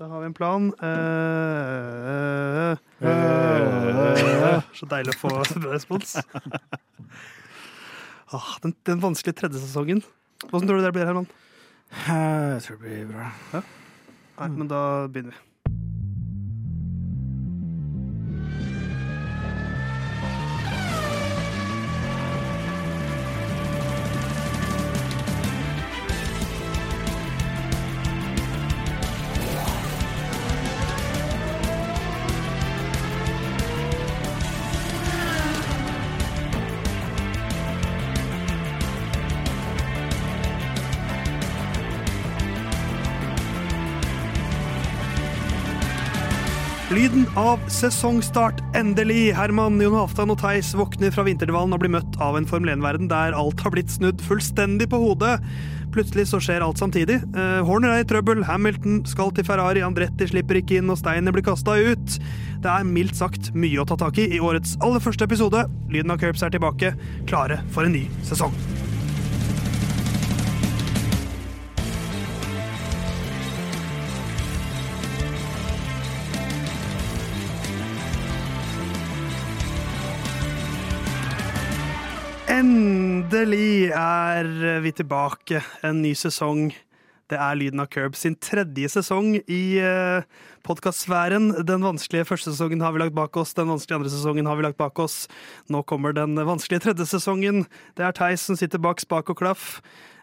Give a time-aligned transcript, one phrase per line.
[0.00, 0.70] Da har vi en plan.
[0.80, 5.32] Uh, uh, uh, så deilig å få
[5.66, 6.16] respons.
[8.30, 10.04] Ah, den, den vanskelige tredje sesongen.
[10.46, 11.26] Hvordan tror du det blir, Herman?
[11.90, 13.26] Jeg tror det blir bra.
[14.38, 15.49] Nei, men da begynner vi.
[47.40, 49.30] Av sesongstart, endelig!
[49.36, 53.08] Herman, Jon Halvdan og Theis våkner fra vinterdvalen og blir møtt av en Formel 1-verden
[53.08, 55.38] der alt har blitt snudd fullstendig på hodet.
[55.94, 57.16] Plutselig så skjer alt samtidig.
[57.32, 61.34] Eh, Horner er i trøbbel, Hamilton skal til Ferrari, Andretti slipper ikke inn, og Steiner
[61.34, 62.20] blir kasta ut.
[62.60, 65.64] Det er mildt sagt mye å ta tak i i årets aller første episode.
[65.88, 66.92] Lyden av Curbs er tilbake,
[67.30, 68.54] klare for en ny sesong.
[82.60, 84.48] Endelig er
[84.84, 85.62] vi tilbake.
[85.86, 86.66] En ny sesong.
[87.30, 90.26] Det er Lyden av Curb sin tredje sesong i uh,
[90.66, 91.54] podkastsfæren.
[91.64, 94.66] Den vanskelige første sesongen har vi lagt bak oss, den vanskelige andre sesongen har vi
[94.66, 95.22] lagt bak oss.
[95.72, 97.64] Nå kommer den vanskelige tredje sesongen.
[97.96, 99.78] Det er Theis som sitter bak spak og klaff.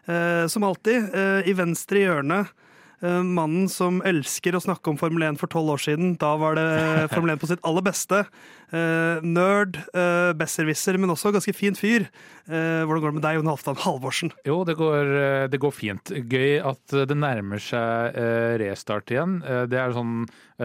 [0.06, 2.46] Eh, som alltid, eh, i venstre hjørne.
[3.00, 6.18] eh, mannen som elsker å snakke om Formel 1 for tolv år siden.
[6.18, 8.26] Da var det Formel 1 på sitt aller beste.
[8.68, 12.04] Eh, nerd, uh, besserwisser, men også ganske fin fyr.
[12.48, 14.32] Eh, hvordan går det med deg, Jon Halvdan Halvorsen?
[14.48, 15.12] Jo, det går,
[15.52, 16.12] det går fint.
[16.12, 18.16] Gøy at det nærmer seg
[18.62, 19.38] restart igjen.
[19.68, 20.22] Det er sånn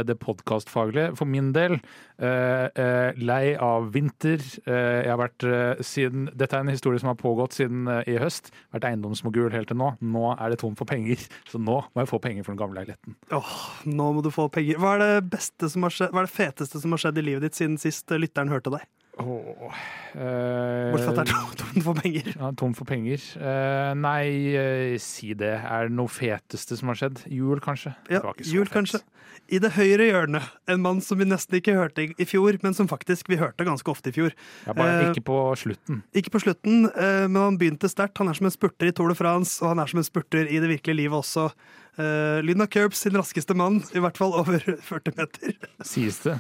[0.07, 1.11] det podkastfaglige.
[1.19, 1.75] For min del,
[2.17, 4.39] lei av vinter.
[4.63, 5.43] Jeg har vært
[5.83, 8.53] siden Dette er en historie som har pågått siden i høst.
[8.71, 9.92] Vært eiendomsmogul helt til nå.
[9.99, 11.19] Nå er det tom for penger,
[11.52, 13.19] så nå må jeg få penger for den gamle leiligheten.
[13.36, 13.53] Åh,
[13.92, 14.80] nå må du få penger.
[14.80, 17.27] Hva er det beste som har skjedd, hva er det feteste som har skjedd i
[17.27, 18.87] livet ditt siden sist eh, lytteren hørte deg?
[19.21, 19.76] Åh,
[20.17, 22.30] eh, Bortsett fra at det er tom- for penger.
[22.39, 23.21] Ja, tom for penger.
[23.37, 24.26] Eh, nei,
[24.58, 25.52] eh, si det.
[25.61, 27.21] Er det noe feteste som har skjedd?
[27.30, 27.93] Jul, kanskje?
[28.09, 28.73] Ja, jul fett.
[28.80, 29.04] kanskje.
[29.54, 32.73] I det høyre hjørnet, en mann som vi nesten ikke hørte i- i fjor, men
[32.73, 34.31] som faktisk vi hørte ganske ofte i fjor.
[34.65, 36.02] Ja, bare Eh, ikke på slutten.
[36.15, 38.17] Ikke på slutten, eh, men han begynte sterkt.
[38.17, 40.48] Han er som en spurter i Tour de France, og han er som en spurter
[40.49, 41.52] i det virkelige livet også.
[41.99, 44.58] Uh, Lyna Kerbs sin raskeste mann, i hvert fall over
[44.89, 45.54] 40 meter.
[45.86, 46.39] Sies det.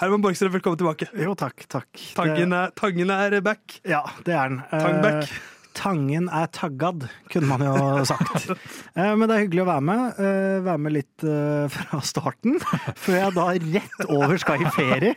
[0.00, 1.06] Herman Borgstrøm, velkommen tilbake.
[1.20, 1.66] Jo, takk.
[1.70, 1.90] takk.
[2.16, 3.78] Tangen er, tangen er back.
[3.86, 4.60] Ja, det er den.
[4.72, 5.38] Eh, Uh,
[5.78, 8.48] Tangen er taggad, kunne man jo sagt.
[8.98, 10.16] Eh, Men det er hyggelig å være med.
[10.18, 12.56] eh, Være med litt eh, fra starten,
[13.04, 15.12] før jeg da rett over skal i ferie.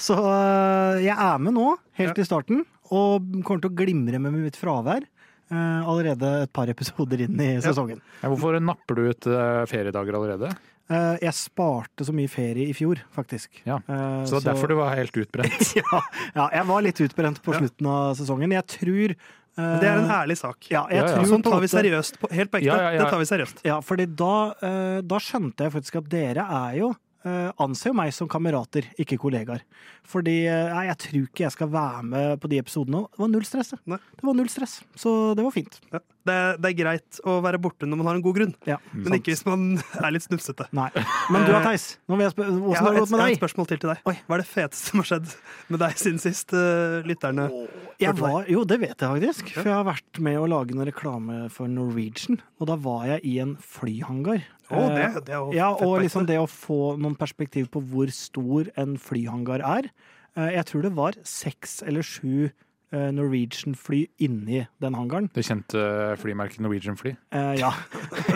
[0.00, 4.38] Så eh, jeg er med nå, helt i starten, og kommer til å glimre med
[4.38, 5.04] mitt fravær.
[5.52, 8.00] Eh, Allerede et par episoder inn i sesongen.
[8.22, 10.50] Ja, hvorfor napper du ut eh, feriedager allerede?
[10.92, 13.60] Eh, Jeg sparte så mye ferie i fjor, faktisk.
[13.68, 13.78] Ja,
[14.26, 15.70] Så det er derfor du var helt utbrent.
[15.80, 16.00] ja,
[16.34, 18.56] ja, jeg var litt utbrent på slutten av sesongen.
[18.58, 19.14] Jeg tror
[19.52, 20.66] Det er en ærlig sak.
[20.72, 21.22] Ja, Ja, ja.
[21.28, 22.16] Sånn tar vi seriøst.
[22.32, 22.76] Helt på ekte.
[22.98, 23.64] Det tar vi seriøst.
[23.68, 24.34] Ja, fordi da,
[25.04, 26.92] da skjønte jeg faktisk at dere er jo
[27.62, 29.62] anser jo meg som kamerater, ikke kollegaer.
[30.08, 33.04] Fordi eh, nei, jeg tror ikke jeg skal være med på de episodene.
[33.12, 33.72] Det var null stress.
[33.74, 34.00] det.
[34.18, 35.78] Det var null stress, så det var fint.
[35.92, 36.02] Ja.
[36.22, 38.76] Det, er, det er greit å være borte når man har en god grunn, Ja,
[38.92, 39.16] men sant.
[39.18, 39.64] ikke hvis man
[40.06, 40.68] er litt snufsete.
[40.76, 40.88] Nei.
[41.34, 41.86] Men du da, Theis?
[42.06, 44.02] Hvordan har har det et, gått med jeg har et spørsmål til til deg.
[44.06, 44.14] Oi.
[44.28, 45.34] Hva er det feteste som har skjedd
[45.74, 47.48] med deg siden sist, Uh, lytterne?
[48.02, 49.52] Jeg var, jo, det vet jeg faktisk.
[49.56, 52.40] For jeg har vært med å lage noen reklame for Norwegian.
[52.60, 54.42] Og da var jeg i en flyhangar.
[54.72, 57.82] Å, det, Eh, det er jo Ja, og liksom det å få noen perspektiv på
[57.90, 59.90] hvor stor en flyhangar er.
[60.36, 62.50] Eh, Jeg tror det var seks eller sju
[62.92, 65.30] Norwegian-fly inni den hangaren.
[65.34, 65.82] Det kjente
[66.20, 67.14] flymerket Norwegian Fly.
[67.32, 67.70] Eh, Ja,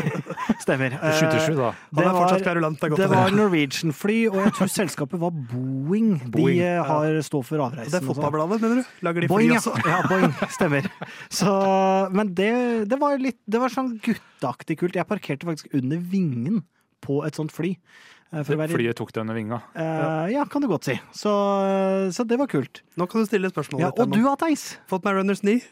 [0.65, 0.95] stemmer.
[0.97, 1.73] Eh, 77, da.
[1.93, 2.33] Det er var.
[2.39, 2.61] Det er
[2.97, 3.31] det var.
[3.37, 6.15] Norwegian-fly, og jeg tror selskapet var Boeing.
[6.25, 7.95] De Boeing, De har står for Det avreisen.
[7.95, 8.15] er og sånn.
[8.15, 8.95] Fotballbladet, mener du?
[9.07, 9.61] Lager de fly Boeing, ja.
[9.61, 9.77] også?
[9.87, 10.01] ja.
[10.09, 10.91] Boeing, stemmer.
[11.29, 11.53] Så,
[12.17, 12.51] men det,
[12.91, 14.97] det var litt Det var sånn gutteaktig kult.
[14.97, 16.63] Jeg parkerte faktisk under vingen
[17.05, 17.77] på et sånt fly.
[18.33, 19.61] Eh, For å være, Flyet tok deg under vinga.
[19.77, 20.99] Uh, ja, kan du godt si.
[21.17, 21.33] Så,
[22.15, 22.83] så det var kult.
[22.99, 23.87] Nå kan du stille spørsmål.
[23.87, 24.77] Ja, og du Theis?
[24.91, 25.63] Fått meg runners knee,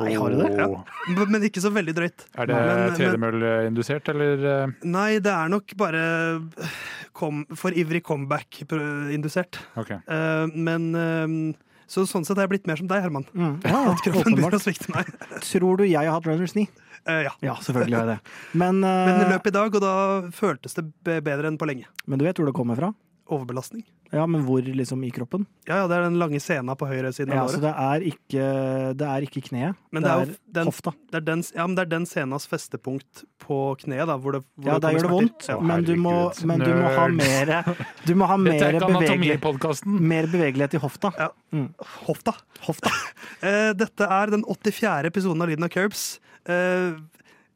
[0.00, 0.52] Nei, har du det?
[0.56, 1.24] Ja.
[1.28, 2.22] men ikke så veldig drøyt.
[2.40, 2.60] Er det
[2.96, 4.44] tredemølleindusert, eller?
[4.48, 6.04] eh, Nei, det er nok bare
[7.12, 9.60] kom, for ivrig comeback-indusert.
[9.82, 10.00] Okay.
[10.08, 11.36] Eh, men eh,
[11.92, 13.28] så sånn sett har jeg blitt mer som deg, Herman.
[13.36, 13.58] Mm.
[13.68, 15.12] Ja, At kroppen begynner å svikte meg.
[15.44, 16.72] Tror du jeg har hatt runners knee?
[17.08, 17.32] Eh, ja.
[17.42, 18.34] Ja, selvfølgelig har jeg det.
[18.52, 19.94] Men, uh, Men løp i dag, og da
[20.34, 21.88] føltes det bedre enn på lenge.
[22.06, 22.92] men du vet hvor det kommer fra?
[23.32, 23.82] Overbelastning.
[24.12, 25.46] Ja, men hvor liksom i kroppen?
[25.64, 27.62] Ja, ja, det er den lange sena på høyre siden Ja, av så låret.
[27.64, 28.48] det er ikke,
[29.00, 29.78] det er ikke kneet.
[29.90, 30.92] Men det det er er, den- hofta.
[31.10, 34.42] Det er den, ja, men det er den senas festepunkt på kneet, da, hvor det,
[34.60, 35.56] hvor Ja, der gjør det vondt, Ja.
[35.60, 36.14] men du må,
[36.44, 37.54] men du må ha mer
[38.06, 41.12] Du må ha er mer, bevegelighet, mer bevegelighet i hofta.
[41.18, 41.28] Ja.
[41.52, 41.70] Mm.
[42.06, 42.36] Hofta.
[42.68, 42.90] Hofta.
[43.42, 45.06] Eh, Dette er den 84.
[45.08, 46.20] episoden av Lyden av Curbs.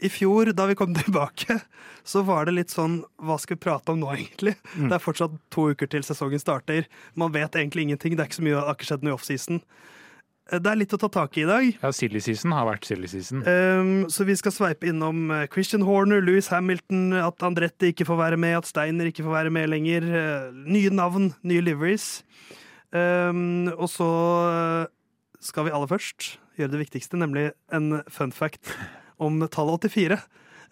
[0.04, 1.60] I fjor, da vi kom tilbake,
[2.04, 4.56] så var det litt sånn Hva skal vi prate om nå, egentlig?
[4.76, 4.90] Mm.
[4.90, 6.84] Det er fortsatt to uker til sesongen starter.
[7.14, 8.16] Man vet egentlig ingenting.
[8.16, 9.62] Det er ikke så mye, det har skjedd noe i offseason.
[10.52, 11.64] Eh, Det er litt å ta tak i i dag.
[11.82, 13.40] Ja, silly season har vært silly season.
[13.48, 18.20] Um, så vi skal sveipe innom eh, Christian Horner, Louis Hamilton, at Andretti ikke får
[18.20, 20.06] være med, at Steiner ikke får være med lenger.
[20.06, 22.22] eh, nye navn, nye liveries.
[22.94, 24.06] Um, og så
[25.42, 28.70] skal vi aller først gjøre det viktigste, nemlig en fun fact
[29.22, 30.18] om tallet 84.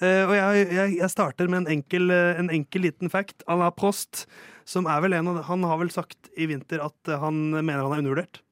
[0.03, 3.45] Uh, og jeg, jeg, jeg starter med en enkel, eh, en enkel liten fact.
[3.51, 4.25] Alain Prost,
[4.67, 7.85] som er vel en av Han har vel sagt i vinter at eh, han mener
[7.85, 8.43] han er undervurdert.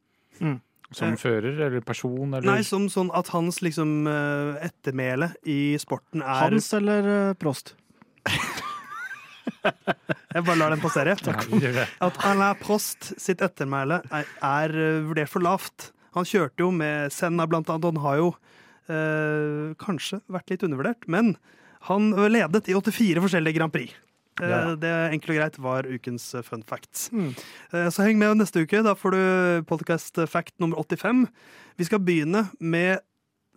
[0.93, 6.21] Som fører eller person eller Nei, som sånn at hans liksom eh, ettermæle i sporten
[6.25, 7.75] er Hans eller uh, Prost?
[10.33, 11.15] Jeg bare lar den passere.
[12.03, 15.93] At Alain Prost sitt ettermæle er, er eh, vurdert for lavt.
[16.17, 18.39] Han kjørte jo med Senna blant annet, han har jo eh,
[18.89, 21.07] kanskje vært litt undervurdert.
[21.09, 21.37] Men
[21.89, 23.93] han ledet i 84 forskjellige Grand Prix.
[24.41, 24.75] Eh, Ja.
[24.77, 27.11] Det enkelt og greit var ukens eh, fun facts.
[27.13, 27.35] Mm.
[27.73, 28.83] Eh, Så heng med neste uke.
[28.83, 31.27] Da får du podcast fact nummer 85.
[31.77, 33.01] Vi skal begynne med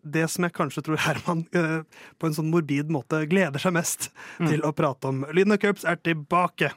[0.06, 1.82] det som jeg kanskje tror Herman eh,
[2.20, 4.50] på en sånn morbid måte gleder seg mest Mm.
[4.52, 5.24] til å prate om.
[5.34, 6.72] Lyden av Curbs er tilbake.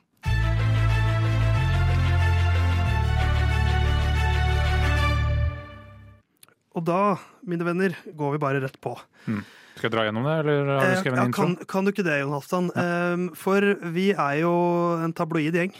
[6.77, 7.17] Og da,
[7.49, 8.93] mine venner, går vi bare rett på.
[9.79, 11.45] Skal jeg dra gjennom det, eller har du Eh, skrevet ja, en intro?
[11.45, 12.71] kan, kan du ikke det, Jon Halvdan?
[12.83, 14.53] Eh, for vi er jo
[15.05, 15.73] en tabloid gjeng.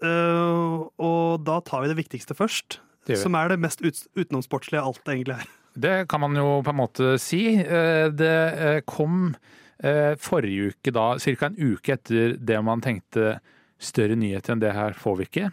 [0.00, 2.78] Uh, og da tar vi det viktigste først.
[3.08, 3.18] Det.
[3.20, 5.48] Som er det mest ut, utenomsportslige alt det egentlig er.
[5.80, 7.42] Det kan man jo på en måte si.
[7.60, 9.34] Eh, Det eh, kom
[9.82, 11.46] eh, forrige uke, da, ca.
[11.46, 13.38] en uke etter det man tenkte
[13.80, 15.50] større nyheter enn det her får vi ikke.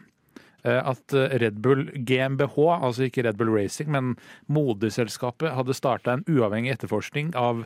[0.68, 4.16] Eh, At eh, Red Bull GmbH, altså ikke Red Bull Racing, men
[4.52, 7.64] moderselskapet, hadde starta en uavhengig etterforskning av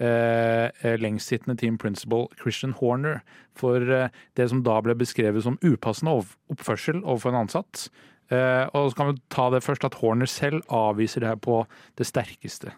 [0.00, 0.68] eh,
[1.02, 3.20] lengstsittende team principal Christian Horner
[3.58, 4.08] for eh,
[4.38, 6.14] det som da ble beskrevet som upassende
[6.54, 7.88] oppførsel overfor en ansatt.
[8.28, 11.62] Eh, og så kan vi ta det først at Horner selv avviser det her på
[11.98, 12.74] det sterkeste.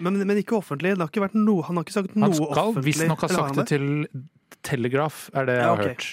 [0.00, 0.94] Men, men ikke offentlig.
[0.96, 2.56] Det har ikke vært noe, han har ikke sagt noe offentlig?
[2.56, 3.90] Han skal visstnok ha har sagt det til
[4.66, 6.06] Telegraph, er det jeg Ja, har hørt.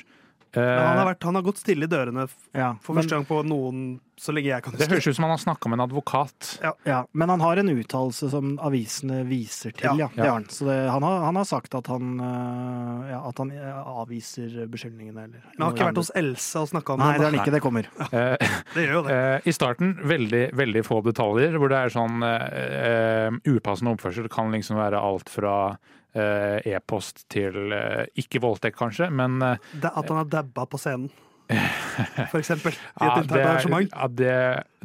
[0.56, 3.16] Men han, har Eh, vært, han har gått stille i dørene Ja, for men, første
[3.18, 3.80] gang på noen
[4.22, 4.86] så lenge jeg kan huske.
[4.86, 6.50] det høres ut som han har snakka med en advokat.
[6.86, 10.06] ja, men han har en uttalelse som avisene viser til, ja.
[10.14, 10.24] Ja.
[10.24, 10.46] Det han.
[10.54, 12.12] Så det, han, har, han har sagt at han,
[13.10, 16.70] ja, at han øh, avviser beskyldningene, eller Men han har ikke vært hos Else og
[16.70, 17.26] snakka om Nei, det det.
[17.26, 17.56] har han ikke.
[17.58, 17.90] Det kommer.
[18.14, 19.18] Eh, Det gjør jo det.
[19.18, 22.48] eh, I starten veldig veldig få detaljer, hvor det er sånn eh,
[22.86, 29.10] eh, upassende oppførsel kan liksom være alt fra eh, e-post til eh, ikke voldtekt, kanskje,
[29.12, 31.10] men eh, det at han har dabba på scenen,
[32.32, 32.72] for eksempel.
[32.74, 33.90] I Ja, et internt arrangement.
[33.92, 34.36] ja, det,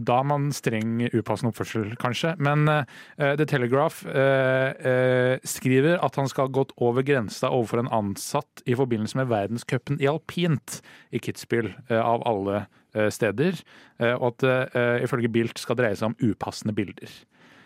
[0.04, 2.32] da er man streng upassende oppførsel, kanskje.
[2.42, 2.82] Men uh,
[3.38, 8.64] The Telegraph uh, uh, skriver at han skal ha gått over grensa overfor en ansatt
[8.66, 10.80] i forbindelse med verdenscupen i alpint
[11.14, 13.62] i Kitzbühel, eh, av alle eh, steder.
[14.02, 17.14] Eh, og at det eh, ifølge Bilt skal dreie seg om upassende bilder.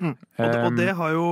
[0.05, 0.15] Mm.
[0.15, 1.27] Og, det- og det har jo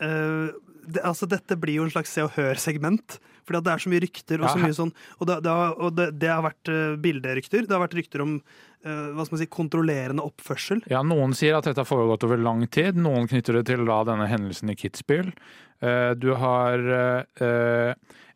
[0.00, 0.48] eh,
[0.86, 3.18] det, altså Dette blir jo en slags Se og Hør-segment.
[3.44, 5.90] Fordi det er så mye rykter og så mye sånn Og det, det, har, og
[5.98, 7.66] det, det har vært uh, bilderykter.
[7.68, 10.80] Det har vært rykter om eh, hva skal man si, kontrollerende oppførsel.
[10.88, 12.96] Ja, Noen sier at dette har foregått over lang tid.
[12.96, 15.34] Noen knytter det til da denne hendelsen i Kitzbühel.
[15.84, 17.94] Eh, Du har eh,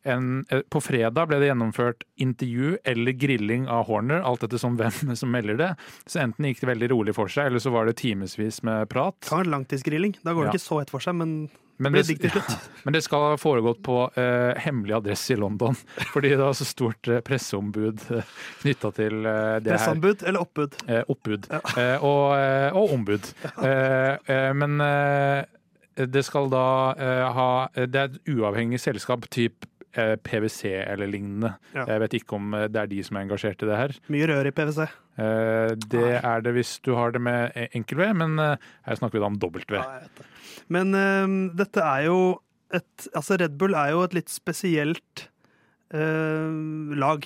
[0.09, 4.76] en, eh, På fredag ble det gjennomført intervju eller grilling av Horner, alt etter som
[4.78, 5.71] hvem som melder det.
[6.07, 9.17] Så enten gikk det veldig rolig for seg, eller så var det timevis med prat.
[9.25, 10.19] Det var en langtidsgrilling.
[10.23, 10.59] Da går det Ja.
[10.59, 12.04] ikke så hett for seg, men Men det,
[12.85, 15.76] men det skal ha foregått på uh, hemmelig adresse i London,
[16.14, 18.32] fordi det var så stort uh, presseombud uh,
[18.62, 19.78] knytta til uh, det her.
[19.78, 20.78] Presseanbud eller oppbud?
[20.88, 21.49] Eh, oppbud.
[21.78, 23.26] Eh, og, eh, og ombud.
[23.62, 25.44] Eh, eh, men eh,
[26.11, 26.62] det skal da
[26.99, 29.66] eh, ha Det er et uavhengig selskap, typ
[29.99, 31.52] eh, PwC eller lignende.
[31.75, 31.85] Ja.
[31.92, 33.94] Jeg vet ikke om eh, det er de som er engasjert i det her.
[34.12, 34.88] Mye rør i PwC.
[35.18, 39.18] Eh, det er det hvis du har det med enkel V, men eh, her snakker
[39.18, 39.78] vi da om dobbelt V.
[39.82, 40.26] Ja.
[40.68, 42.18] Men uh, dette er jo
[42.75, 45.28] et Altså, Red Bull er jo et litt spesielt
[45.94, 47.25] uh, lag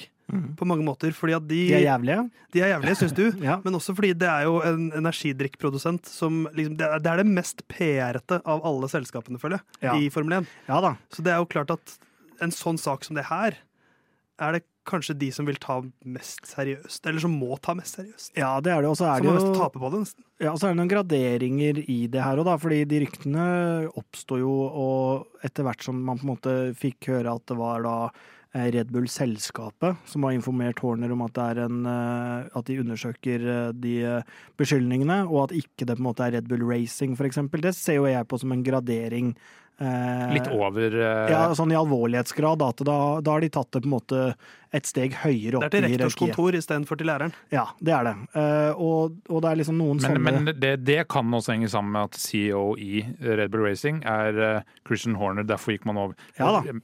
[0.56, 1.10] på mange måter.
[1.12, 2.22] Fordi at de, De er jævlige.
[2.54, 3.24] de er jævlige, syns du.
[3.48, 3.58] Ja.
[3.64, 7.26] Men også fordi det er jo en energidrikkprodusent som liksom, det, er, det er det
[7.34, 9.96] mest PR-ete av alle selskapene, føler jeg, Ja.
[9.98, 10.48] i Formel 1.
[10.70, 10.94] ja.
[11.12, 11.98] Så det er jo klart at
[12.42, 13.58] en sånn sak som det her,
[14.42, 17.06] er det kanskje de som vil ta mest seriøst.
[17.06, 18.34] Eller som må ta mest seriøst.
[18.38, 18.90] Ja, det er det.
[18.90, 20.26] Og så er det jo tape på det, nesten.
[20.42, 22.58] Ja, så er det noen graderinger i det her òg, da.
[22.60, 23.46] Fordi de ryktene
[23.98, 27.86] oppsto jo, og etter hvert som man på en måte fikk høre at det var
[27.86, 32.68] da eh, Red Bull-selskapet som har informert Horner om at, det er en, eh, at
[32.68, 33.96] de undersøker eh, de
[34.60, 37.62] beskyldningene, og at ikke det på en måte er Red Bull Racing, eksempel.
[37.62, 39.36] Det ser jo jeg på som en gradering.
[39.82, 42.60] Eh, Litt over eh, Ja, sånn i alvorlighetsgrad.
[42.62, 44.20] da, At da, da har de tatt det på en måte
[44.72, 46.36] et steg høyere Det opp er til i rektors hierarkiet.
[46.38, 47.34] kontor istedenfor til læreren.
[47.52, 48.14] Ja, det er det.
[48.40, 51.68] Eh, og, og det er liksom noen Men, sånne men det, det kan også henge
[51.72, 55.44] sammen med at CEO i Red Bull Racing er eh, Christian Horner.
[55.44, 56.16] Derfor gikk man over.
[56.38, 56.78] Ja da.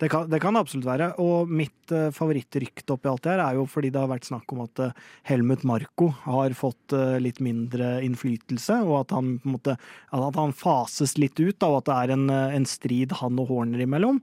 [0.00, 1.10] Det kan, det kan absolutt være.
[1.22, 4.54] Og mitt uh, favorittrykte oppi alt det her er jo fordi det har vært snakk
[4.54, 9.76] om at uh, Helmut Marko har fått uh, litt mindre innflytelse, og at han måte
[10.14, 13.50] at han fases litt ut, da, og at det er en, en strid han og
[13.52, 14.20] Horner imellom.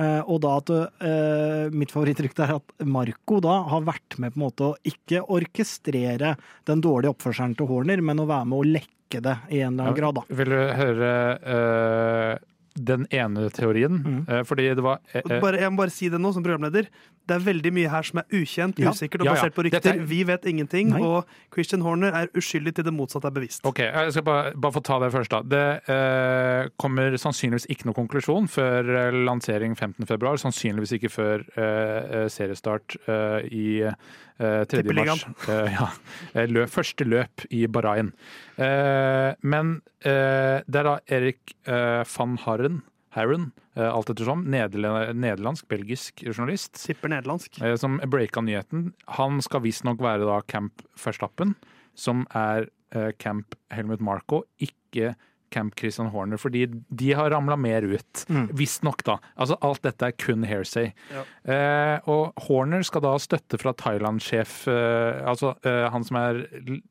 [0.00, 4.40] Uh, og da at uh, Mitt favorittrykte er at Marco da har vært med på
[4.40, 6.32] en måte å ikke orkestrere
[6.68, 9.90] den dårlige oppførselen til Horner, men å være med å lekke det i en eller
[9.90, 10.16] annen grad.
[10.16, 10.24] da.
[10.38, 11.10] Vil du høre
[11.44, 12.30] eh,
[12.76, 13.98] den ene teorien?
[14.02, 14.20] Mm.
[14.28, 16.86] Eh, fordi det var eh, Bare, jeg må bare si det nå som programleder.
[17.22, 18.90] Det er veldig mye her som er ukjent, Ja.
[18.90, 19.36] usikkert og Ja, ja.
[19.40, 19.92] basert på rykter.
[19.94, 21.00] Er- Vi vet ingenting, Nei.
[21.00, 23.60] og Christian Horner er uskyldig til det motsatte er bevisst.
[23.64, 25.30] Ok, jeg skal bare, bare få ta det først.
[25.30, 25.42] da.
[25.42, 30.36] Det eh, kommer sannsynligvis ikke noen konklusjon før eh, lansering 15.2.
[30.42, 33.92] Sannsynligvis ikke før eh, eh, seriestart eh, i eh,
[34.42, 34.82] 3.
[34.98, 35.24] mars.
[35.48, 35.88] Eh, ja.
[36.34, 38.12] Eh, Løp, første løp i Bahrain.
[38.58, 42.80] Eh, men eh, det er da Erik eh, van Harren,
[43.16, 47.60] Harren eh, alt ettersom, nederlandsk, belgisk journalist, Sipper nederlandsk.
[47.62, 48.90] eh, som breaka nyheten.
[49.18, 51.54] Han skal visstnok være da Camp Verstappen,
[51.94, 55.14] som er eh, Camp Helmut Marko, ikke
[55.52, 58.24] Camp Christian Horner, fordi de har ramla mer ut.
[58.32, 58.48] Mm.
[58.58, 59.18] Visstnok, da.
[59.36, 60.90] Altså, alt dette er kun hairsay.
[61.12, 61.24] Ja.
[61.54, 66.40] Eh, og Horner skal da ha støtte fra Thailand-sjef, eh, altså eh, han som er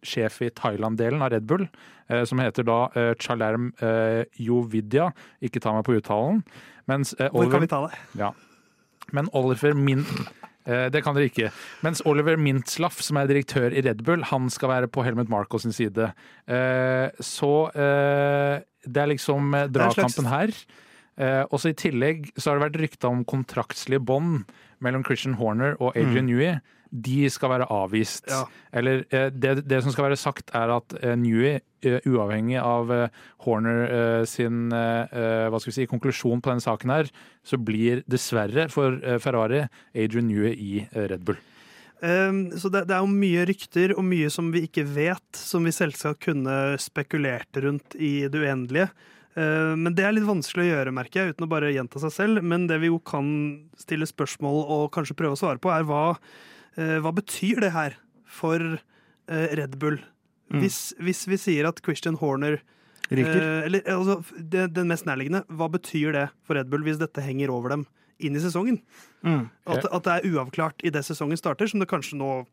[0.05, 1.65] sjef i Thailand-delen av Red Bull,
[2.11, 5.09] eh, som heter da eh, Chalerm eh, Jovidya.
[5.41, 6.43] Ikke ta meg på uttalen.
[6.91, 7.99] Mens eh, Hvor Oliver kan vi ta det?
[8.21, 8.31] ja.
[9.11, 10.05] Men Oliver Min...
[10.71, 11.49] Eh, Det kan dere ikke.
[11.83, 15.59] Mens Oliver Mintzlaff, som er direktør i Red Bull, han skal være på Helmut Marko
[15.59, 16.11] sin side.
[16.47, 20.55] Eh, Så eh, det er liksom dragkampen her.
[21.21, 24.45] Og Også i tillegg så har det vært rykta om kontraktslige bånd
[24.81, 26.55] mellom Christian Horner og Adrian Newey.
[26.91, 28.27] De skal være avvist.
[28.29, 28.43] Ja.
[28.75, 32.91] Eller eh, det, det som skal være sagt, er at eh, Newey, eh, uavhengig av
[33.45, 37.13] Horner sin hva skal vi si, konklusjon på denne saken her,
[37.47, 39.63] så blir dessverre for Ferrari
[39.95, 41.39] Adrian Newey i Red Bull.
[42.01, 45.67] Um, så det, det er jo mye rykter og mye som vi ikke vet, som
[45.67, 48.87] vi selvsagt kunne spekulert rundt i det uendelige.
[49.37, 52.15] Uh, men det er litt vanskelig å gjøre, merker jeg, uten å bare gjenta seg
[52.15, 52.41] selv.
[52.41, 53.27] Men det vi jo kan
[53.79, 56.15] stille spørsmål og kanskje prøve å svare på, er hva,
[56.75, 57.97] hva betyr det her
[58.27, 59.99] for uh, Red Bull?
[60.51, 60.61] Mm.
[60.63, 62.59] Hvis, hvis vi sier at Christian Horner
[63.11, 63.41] Ryker.
[63.41, 67.23] uh, Eller altså, det, den mest nærliggende, hva betyr det for Red Bull hvis dette
[67.23, 67.85] henger over dem
[68.21, 68.81] inn i sesongen?
[69.25, 69.49] Mm.
[69.65, 72.43] At, at det er uavklart i det sesongen starter, som det kanskje nå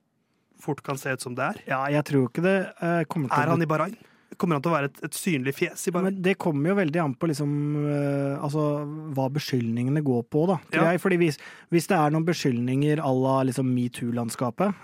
[0.62, 1.60] fort kan se ut som det er.
[1.70, 3.94] Ja, jeg tror ikke det eh, kommer til Er han i Bahrain?
[4.38, 6.12] Kommer han til å være et, et synlig fjes i Bahrain?
[6.12, 7.50] Men det kommer jo veldig an på liksom,
[7.82, 8.64] uh, altså,
[9.16, 10.58] hva beskyldningene går på, da.
[10.74, 10.84] Ja.
[10.92, 11.02] jeg.
[11.02, 11.38] Fordi hvis,
[11.74, 14.74] hvis det er noen beskyldninger à la liksom, metoo-landskapet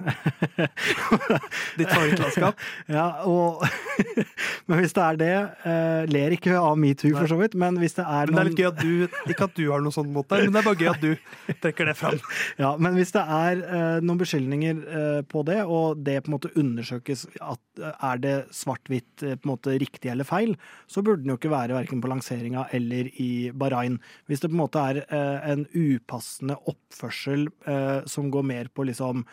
[1.78, 2.64] Ditt favorittlandskap?
[2.96, 3.62] ja, og,
[4.68, 7.94] Men hvis det er det uh, Ler ikke av metoo, for så vidt, men hvis
[7.98, 10.10] det er Men det er litt gøy at du Ikke at du har noe sånt
[10.14, 12.18] mot deg, men det er bare gøy at du trekker det fram.
[12.58, 14.82] Ja, men hvis det er uh, noen beskyldninger
[15.30, 19.78] på det, og det på en måte undersøkes at er det svart-hvitt på en måte
[19.80, 20.54] riktig eller feil,
[20.88, 24.00] så burde den jo ikke være verken på lanseringa eller i Bahrain.
[24.26, 28.86] Hvis det på en måte er eh, en upassende oppførsel eh, som går mer på
[28.88, 29.24] liksom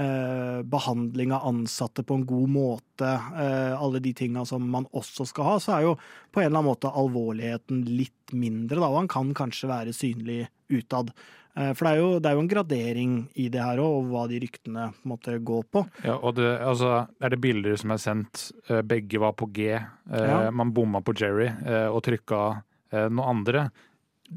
[0.00, 5.52] eh, behandling av ansatte på en god måte, alle de tinga som man også skal
[5.52, 5.96] ha, så er jo
[6.32, 10.46] på en eller annen måte alvorligheten litt mindre, da, og han kan kanskje være synlig
[10.68, 11.12] utad.
[11.58, 14.08] Eh, For det er, jo, det er jo en gradering i det her òg, og
[14.12, 15.82] hva de ryktene måtte gå på.
[16.06, 18.44] Ja, og det, altså, er det bilder som er sendt?
[18.70, 19.72] eh, Begge var på G.
[19.74, 20.50] eh, Ja.
[20.54, 21.48] Man bomma på Jerry
[21.90, 22.62] og trykka
[23.10, 23.66] noe andre.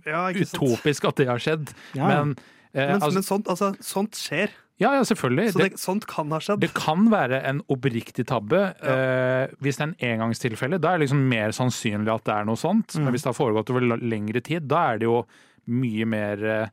[0.06, 0.63] Ja, ikke sant?
[0.63, 1.72] Utopisk at det har skjedd.
[1.96, 2.36] Ja, Men,
[2.74, 4.50] eh, Men, altså, men sånt, altså, sånt skjer.
[4.80, 5.51] ja, ja, selvfølgelig.
[5.54, 6.60] Så Det, det, sånt kan ha skjedd.
[6.62, 8.74] det kan være en oppriktig tabbe.
[8.82, 12.46] Eh, hvis det er en engangstilfelle, da er det liksom mer sannsynlig at det er
[12.46, 12.96] noe sånt.
[12.96, 13.04] Mm.
[13.04, 15.25] Men hvis det har foregått over lengre tid, da er det jo
[15.68, 16.68] mye mer eh,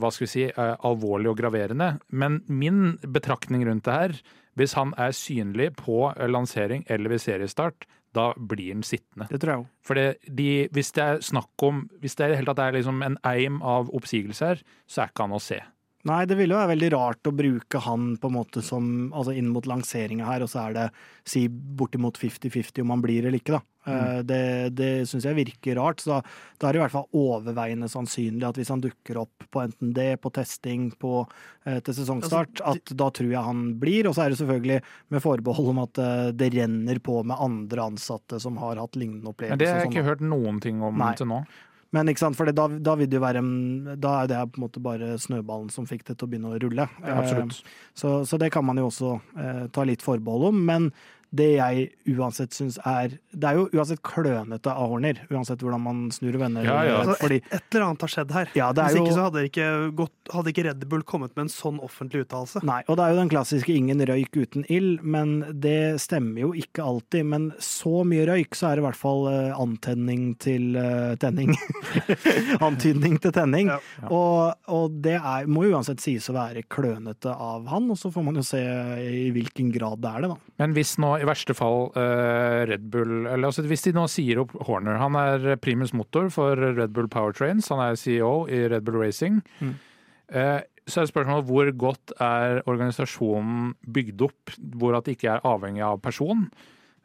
[0.00, 1.94] hva skal vi si, eh, alvorlig og graverende.
[2.10, 4.16] Men min betraktning rundt det her,
[4.58, 9.28] hvis han er synlig på eh, lansering eller ved seriestart, da blir han sittende.
[9.30, 9.68] Det tror jeg.
[9.86, 10.00] For
[10.36, 13.16] de, hvis det er snakk om Hvis det er, helt at det er liksom en
[13.24, 15.60] eim av oppsigelse her, så er ikke han å se.
[16.08, 19.34] Nei, det ville jo være veldig rart å bruke han på en måte som altså
[19.38, 20.86] inn mot lanseringa her, og så er det
[21.28, 23.62] si bortimot 50-50 om han blir eller ikke, da.
[23.86, 24.26] Mm.
[24.26, 24.42] Det,
[24.78, 26.02] det syns jeg virker rart.
[26.02, 26.20] Så da,
[26.68, 30.20] er det i hvert fall overveiende sannsynlig at hvis han dukker opp på enten det,
[30.22, 31.24] på testing, på,
[31.66, 34.10] eh, til sesongstart, Altså, at da tror jeg han blir.
[34.10, 34.80] Og så er det selvfølgelig
[35.14, 39.30] med forbehold om at eh, det renner på med andre ansatte som har hatt lignende
[39.30, 39.62] opplevelser.
[39.62, 41.14] Det har jeg ikke sånn, hørt noen ting om Nei.
[41.18, 41.44] til nå.
[41.92, 43.42] Men ikke sant, for da, da vil det jo være
[44.00, 46.60] Da er det på en måte bare snøballen som fikk det til å begynne å
[46.62, 46.86] rulle.
[47.04, 47.58] Absolutt.
[47.60, 50.62] Eh, Så, så det kan man jo også eh, ta litt forbehold om.
[50.64, 50.88] Men
[51.32, 56.00] det jeg uansett syns er Det er jo uansett klønete av Horner, uansett hvordan man
[56.12, 56.66] snur og vender.
[56.66, 56.98] Ja, ja.
[57.00, 58.50] Altså, Fordi, et, et eller annet har skjedd her.
[58.58, 61.46] ja, det er Hvis jo så hadde, ikke gått, hadde ikke Red Bull kommet med
[61.46, 62.60] en sånn offentlig uttalelse.
[62.68, 65.32] Nei, og det er jo den klassiske 'ingen røyk uten ild', men
[65.64, 67.24] det stemmer jo ikke alltid.
[67.32, 71.56] Men så mye røyk, så er det i hvert fall uh, antenning til uh, tenning.
[72.68, 73.72] Antydning til tenning.
[73.72, 73.80] Ja.
[74.12, 78.12] Og, og det er, må jo uansett sies å være klønete av han, og så
[78.12, 80.54] får man jo se i hvilken grad det er det, da.
[80.62, 84.42] Men hvis nå i verste fall eh, Red Bull eller altså Hvis de nå sier
[84.42, 87.70] opp Horner Han er primus motor for Red Bull Powertrains.
[87.72, 89.40] Han er CEO i Red Bull Racing.
[89.62, 89.74] Mm.
[90.32, 90.60] Eh,
[90.90, 95.84] så er spørsmålet hvor godt er organisasjonen bygd opp hvor at det ikke er avhengig
[95.86, 96.48] av person.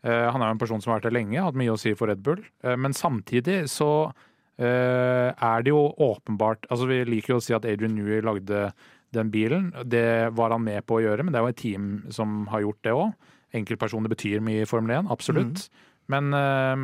[0.02, 1.94] Eh, han er jo en person som har vært der lenge, hatt mye å si
[1.98, 2.42] for Red Bull.
[2.66, 4.10] Men samtidig så
[4.58, 8.72] er det jo åpenbart altså Vi liker jo å si at Adrian Newey lagde
[9.14, 9.70] den bilen.
[9.86, 12.66] Det var han med på å gjøre, men det er jo et team som har
[12.66, 13.28] gjort det òg.
[13.56, 15.70] Enkeltpersoner betyr mye i Formel 1, absolutt.
[16.08, 16.84] Men eh,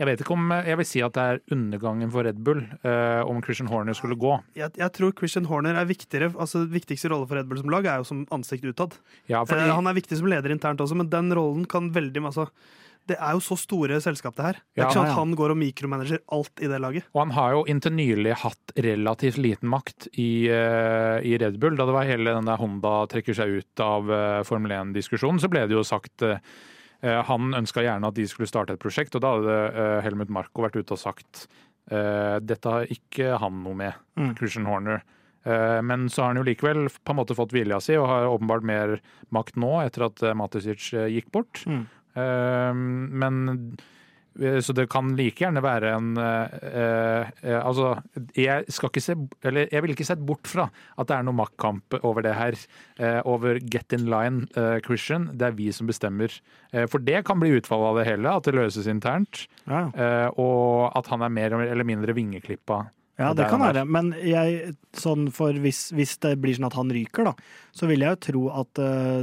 [0.00, 3.20] jeg vet ikke om jeg vil si at det er undergangen for Red Bull eh,
[3.28, 4.38] om Christian Horner skulle gå.
[4.56, 6.30] Jeg, jeg tror Christian Horner er viktigere.
[6.40, 8.96] altså Viktigste rolle for Red Bull som lag er jo som ansikt utad.
[9.28, 12.24] Ja, fordi, Eh, han er viktig som leder internt også, men den rollen kan veldig
[12.24, 12.48] altså,
[13.06, 14.58] Det er jo så store selskap, det her.
[14.74, 17.04] Det er Ja, ikke sånn at han går og mikromanager alt i det laget.
[17.14, 21.76] og han har jo inntil nylig hatt relativt liten makt i, uh, i Red Bull.
[21.76, 25.50] Da det var hele den der Honda trekker seg ut av uh, Formel 1-diskusjonen, så
[25.52, 26.38] ble det jo sagt eh,
[27.02, 30.76] Han ønska gjerne at de skulle starte et prosjekt, og da hadde Helmut Marko vært
[30.80, 31.46] ute og sagt
[31.84, 34.30] dette har ikke han noe med, Mm.
[34.38, 35.02] Christian Horner.
[35.44, 38.64] Men så har han jo likevel på en måte fått vilja si, og har åpenbart
[38.64, 38.94] mer
[39.30, 41.60] makt nå etter at Matisic gikk bort.
[41.68, 41.82] Mm.
[42.14, 43.76] Eh, Men
[44.40, 46.56] eh, så det kan like gjerne være en eh,
[47.44, 47.92] eh, Altså,
[48.34, 49.14] jeg skal ikke se
[49.46, 52.54] Eller jeg vil ikke sett bort fra at det er noe maktkamp over det her.
[52.98, 55.30] eh, over get in line, eh, Christian.
[55.34, 56.30] Det er vi som bestemmer.
[56.72, 59.46] Eh, for det kan bli utfallet av det hele, at det løses internt.
[59.66, 59.88] Ja,
[60.36, 62.84] og at han er mer eller mindre vingeklippa.
[63.18, 63.84] Ja, det kan være.
[63.86, 67.32] Men jeg, sånn for hvis, hvis det blir sånn at han ryker, da,
[67.72, 68.80] så vil jeg jo tro at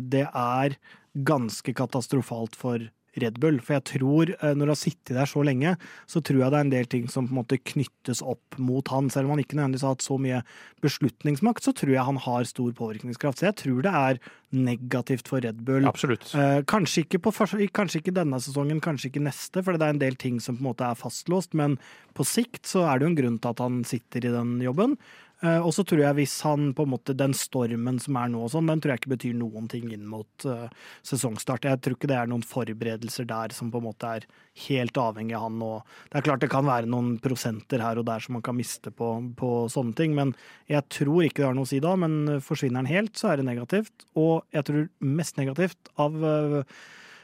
[0.07, 0.77] det er
[1.13, 3.59] ganske katastrofalt for Red Bull.
[3.59, 5.75] For jeg tror, eh, når du har sittet der så lenge,
[6.07, 8.87] så tror jeg det er en del ting som på en måte knyttes opp mot
[8.93, 9.09] han.
[9.11, 10.41] Selv om han ikke nødvendigvis har hatt så mye
[10.83, 13.41] beslutningsmakt, så tror jeg han har stor påvirkningskraft.
[13.41, 14.21] Så jeg tror det er
[14.51, 15.87] negativt for Red Bull.
[15.87, 16.31] Absolutt.
[16.35, 17.35] Eh, kanskje, ikke på,
[17.75, 20.63] kanskje ikke denne sesongen, kanskje ikke neste, for det er en del ting som på
[20.63, 21.53] en måte er fastlåst.
[21.57, 21.77] Men
[22.15, 24.95] på sikt så er det jo en grunn til at han sitter i den jobben.
[25.41, 28.43] Eh, og så tror jeg hvis han på en måte, Den stormen som er nå,
[28.45, 30.67] og sånn, den tror jeg ikke betyr noen ting inn mot uh,
[31.07, 31.65] sesongstart.
[31.65, 34.27] Jeg tror ikke det er noen forberedelser der som på en måte er
[34.67, 35.59] helt avhengig av han.
[35.65, 38.57] Og det er klart det kan være noen prosenter her og der som man kan
[38.57, 40.35] miste på, på sånne ting, men
[40.69, 41.97] jeg tror ikke det har noe å si da.
[41.99, 44.09] Men forsvinner han helt, så er det negativt.
[44.19, 46.77] Og jeg tror mest negativt av eh,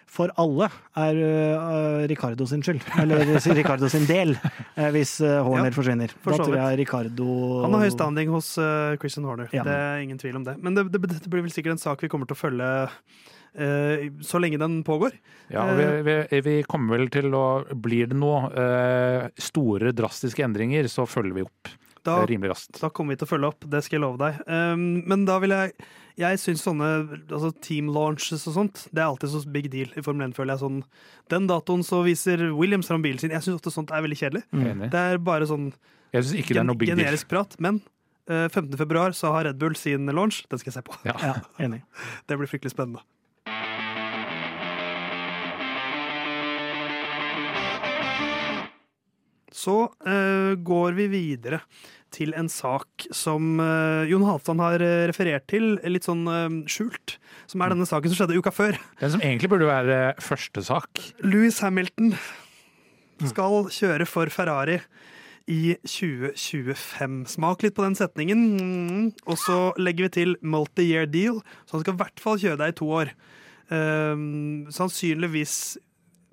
[0.07, 2.81] for alle er uh, Ricardo sin skyld.
[3.01, 4.33] Eller Ricardo sin del,
[4.75, 6.13] eh, hvis Horner Ja, forsvinner.
[6.23, 7.27] for Da tror jeg Ricardo
[7.65, 9.63] Han har høy standing hos uh, Christian Horner, Ja.
[9.67, 10.57] det er ingen tvil om det.
[10.63, 14.07] Men det, det, dette blir vel sikkert en sak vi kommer til å følge uh,
[14.25, 15.17] så lenge den pågår.
[15.53, 20.87] Ja, vi, vi, vi kommer vel til å Blir det noe eh, store, drastiske endringer,
[20.91, 21.71] så følger vi opp
[22.07, 22.79] Da, eh, rimelig raskt.
[22.79, 24.37] da kommer vi til å følge opp, det skal jeg love deg.
[24.47, 25.73] Um, men da vil jeg
[26.17, 26.87] Jeg syns sånne
[27.29, 30.55] altså team launches og sånt, det er alltid så big deal i Formel 1, føler
[30.55, 30.63] jeg.
[30.63, 30.79] Sånn,
[31.29, 33.29] den datoen så viser Williams fram bilen sin.
[33.35, 34.41] Jeg syns ofte sånt er veldig kjedelig.
[34.49, 34.87] Mm.
[34.89, 35.67] Det er bare sånn
[36.15, 36.97] Jeg synes ikke det er noe big deal.
[37.03, 37.53] generisk prat.
[37.61, 37.83] Men
[38.31, 38.73] eh, 15.
[38.81, 40.41] februar så har Red Bull sin launch.
[40.49, 40.97] Den skal jeg se på.
[41.05, 41.13] Ja.
[41.21, 41.83] Ja, enig.
[42.25, 43.05] Det blir fryktelig spennende.
[49.57, 51.61] Så uh, går vi videre
[52.15, 57.17] til en sak som eh, Jon Halvdan har eh, referert til, litt sånn eh, skjult.
[57.49, 58.79] Som er denne saken som skjedde uka før.
[59.01, 61.01] Den som egentlig burde være første sak.
[61.23, 62.15] Louis Hamilton
[63.31, 64.79] skal kjøre for Ferrari
[65.47, 67.21] i 2025.
[67.31, 68.43] Smak litt på den setningen.
[68.59, 69.05] Mm.
[69.25, 72.75] Og så legger vi til multi-year deal, så han skal i hvert fall kjøre deg
[72.75, 73.13] i to år.
[73.67, 75.55] Um, sannsynligvis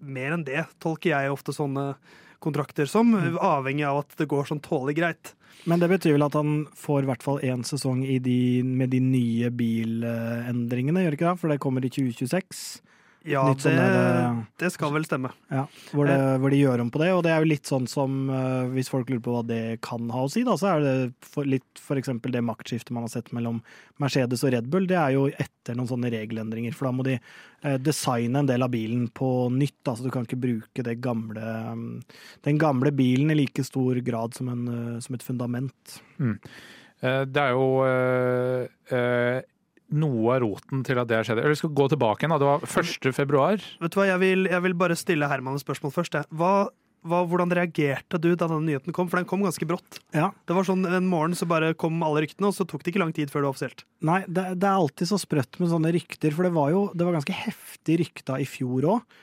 [0.05, 1.95] mer enn det, tolker jeg ofte sånne
[2.45, 3.15] kontrakter som.
[3.39, 5.35] Avhengig av at det går sånn tålelig greit.
[5.65, 9.01] Men det betyr vel at han får i hvert fall én sesong de, med de
[9.01, 11.41] nye bilendringene, gjør ikke det?
[11.41, 12.83] For det kommer i 2026.
[13.25, 15.31] Ja, det, sånn der, det skal vel stemme.
[15.49, 15.63] Ja,
[15.97, 17.09] hvor, det, hvor de gjør om på det.
[17.17, 20.11] Og det er jo litt sånn som, eh, hvis folk lurer på hva det kan
[20.13, 23.15] ha å si, da, så er det for, litt for eksempel det maktskiftet man har
[23.15, 23.63] sett mellom
[24.03, 24.85] Mercedes og Red Bull.
[24.91, 28.69] Det er jo etter noen sånne regelendringer, for da må de eh, designe en del
[28.69, 29.81] av bilen på nytt.
[29.89, 31.91] så du kan ikke bruke det gamle, mm,
[32.45, 36.01] den gamle bilen i like stor grad som, en, eh, som et fundament.
[36.21, 36.37] Mm.
[37.05, 39.43] Det er jo eh, eh,
[39.93, 41.43] noe av roten til at det har skjedd.
[41.43, 42.33] Eller vi skal gå tilbake igjen.
[42.35, 42.41] da.
[42.41, 43.11] Det var 1.
[43.17, 43.67] februar.
[43.83, 46.17] Vet du hva, jeg vil, jeg vil bare stille Herman et spørsmål først.
[46.35, 46.53] Hva,
[47.05, 49.11] hva, hvordan reagerte du da denne nyheten kom?
[49.13, 50.01] For den kom ganske brått.
[50.17, 50.31] Ja.
[50.49, 53.05] Det var sånn En morgen så bare kom alle ryktene, og så tok det ikke
[53.05, 53.85] lang tid før det var offisielt.
[54.05, 57.07] Nei, det, det er alltid så sprøtt med sånne rykter, for det var jo det
[57.07, 59.23] var ganske heftig rykta i fjor òg.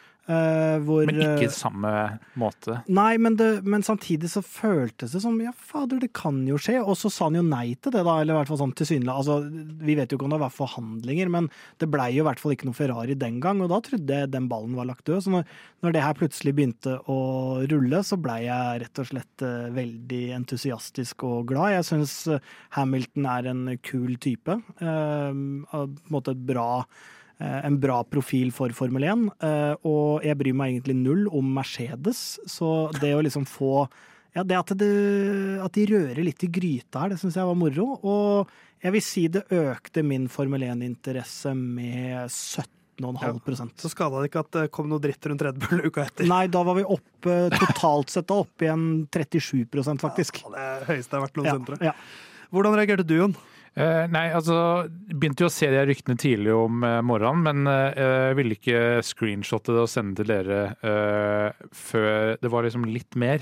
[0.85, 1.91] Hvor Men ikke eh, samme
[2.39, 2.79] måte.
[2.91, 6.79] Nei, men, det, men samtidig så føltes det som ja, fader, det kan jo skje.
[6.81, 8.17] Og så sa han jo nei til det, da.
[8.21, 9.17] Eller i hvert fall sånn tilsynelatende.
[9.21, 12.41] Altså, vi vet jo ikke om det var forhandlinger, men det blei jo i hvert
[12.41, 13.63] fall ikke noe Ferrari den gang.
[13.63, 15.23] Og da trodde jeg den ballen var lagt død.
[15.25, 15.47] Så når,
[15.85, 17.21] når det her plutselig begynte å
[17.71, 21.77] rulle, så blei jeg rett og slett eh, veldig entusiastisk og glad.
[21.77, 22.17] Jeg syns
[22.77, 24.59] Hamilton er en kul type.
[24.81, 25.31] Uh,
[25.71, 27.09] på en måte bra eh,
[27.65, 32.39] en bra profil for Formel 1, eh, og jeg bryr meg egentlig null om Mercedes.
[32.49, 33.87] Så det å liksom få
[34.31, 34.87] Ja, det at, det,
[35.59, 37.87] at de rører litt i gryta her, det syns jeg var moro.
[37.99, 42.71] Og jeg vil si det økte min Formel 1-interesse med 17,5
[43.19, 46.29] ja, Så skada det ikke at det kom noe dritt rundt Red Bull uka etter.
[46.31, 49.65] Nei, da var vi oppe totalt sett opp i en 37
[49.99, 50.45] faktisk.
[50.45, 51.81] Ja, Det er høyeste det har vært noensinne.
[51.83, 52.47] ja, ja.
[52.51, 53.35] Hvordan reagerte du, Jon?
[53.35, 54.55] Eh, nei, altså
[55.15, 58.81] Begynte jo å se de ryktene tidlig om eh, morgenen, men eh, jeg ville ikke
[59.07, 63.39] screenshotte det og sende til dere eh, før det var liksom litt mer.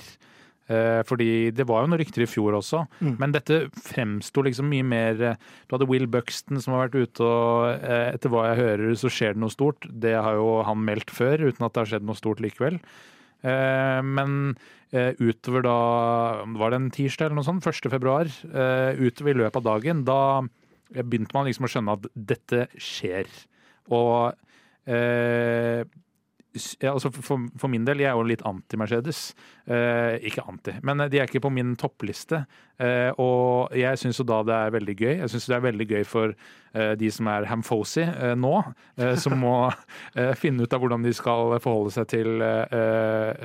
[0.70, 3.16] Eh, fordi det var jo noen rykter i fjor også, Mm.
[3.18, 7.26] men dette fremsto liksom mye mer eh, Du hadde Will Buxton som har vært ute
[7.26, 9.88] og eh, etter hva jeg hører, så skjer det noe stort.
[9.90, 12.78] Det har jo han meldt før, uten at det har skjedd noe stort likevel.
[13.40, 14.58] Eh, men
[14.92, 15.76] eh, utover da
[16.44, 17.64] Var det en tirsdag eller noe sånt?
[17.64, 17.92] 1.
[17.94, 18.28] februar.
[18.52, 20.42] eh, utover i løpet av dagen, da
[20.90, 23.30] begynte man liksom å skjønne at dette skjer.
[23.94, 24.34] Og
[26.82, 29.22] ja, altså for, for min del, jeg er jo litt anti-Mercedes.
[29.70, 32.44] Eh, ikke anti, men de er ikke på min toppliste.
[32.80, 35.14] Eh, og jeg syns jo da det er veldig gøy.
[35.22, 38.54] Jeg syns det er veldig gøy for eh, de som er Hamfosi eh, nå,
[39.00, 39.56] eh, som må
[40.20, 42.78] eh, finne ut av hvordan de skal forholde seg til eh,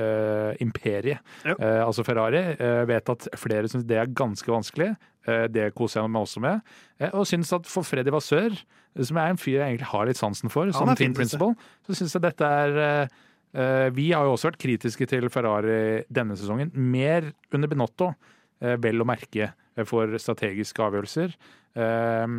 [0.05, 1.25] eh, imperiet.
[1.57, 2.45] Eh, altså Ferrari.
[2.55, 4.95] Eh, vet at flere syns det er ganske vanskelig.
[5.29, 6.75] Eh, det koser jeg meg også med.
[7.01, 8.57] Eh, og syns at for Freddy Vasør,
[9.03, 11.31] som er en fyr jeg egentlig har litt sansen for, som team jeg.
[11.35, 13.17] så syns jeg dette er eh,
[13.59, 16.71] eh, Vi har jo også vært kritiske til Ferrari denne sesongen.
[16.75, 18.13] Mer under Benotto,
[18.63, 21.35] uh, vel å merke eh, for strategiske avgjørelser.
[21.75, 22.39] Eh,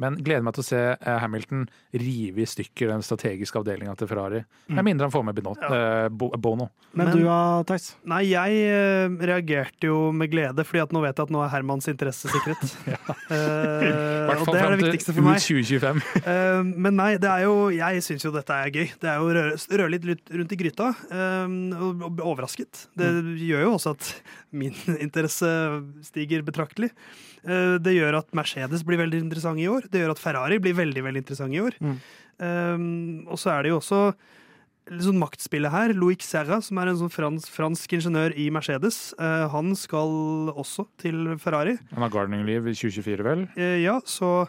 [0.00, 1.66] men gleder meg til å se eh, Hamilton
[2.00, 4.42] rive i stykker den strategiske avdelinga til Ferrari.
[4.72, 6.70] Med mindre han får med Binot, eh, Bono.
[6.92, 7.38] Men, Men- du da,
[7.68, 7.90] Theis?
[8.08, 11.52] Nei, jeg eh, reagerte jo med glede, fordi at nå vet jeg at nå er
[11.52, 12.64] Hermans interesse sikret.
[13.30, 15.38] Eh, hvert og det er det viktigste for meg.
[15.44, 16.00] 2025.
[16.30, 18.88] Eh, men nei, det er jo Jeg syns jo dette er gøy.
[19.00, 20.90] Det er jo å røre, røre litt rundt- i gryta.
[21.10, 21.46] Uh,
[21.78, 22.86] og, overrasket.
[22.98, 23.08] Det
[23.40, 24.10] gjør jo også at
[24.50, 24.74] min
[25.06, 25.50] interesse
[26.06, 26.90] stiger betraktelig.
[27.46, 29.88] Eh, det gjør at Mercedes blir veldig interessant i år.
[29.90, 31.76] Det gjør at Ferrari blir veldig veldig interessant i år.
[31.80, 31.96] Mm.
[32.40, 32.84] Um,
[33.28, 34.00] og så er det jo også
[34.90, 35.94] litt sånn maktspillet her.
[35.96, 40.88] Loic Serra, som er en sånn fransk, fransk ingeniør i Mercedes, uh, han skal også
[41.00, 41.76] til Ferrari.
[41.92, 43.46] Han har gardening-liv i 2024, vel?
[43.58, 44.48] Uh, ja, så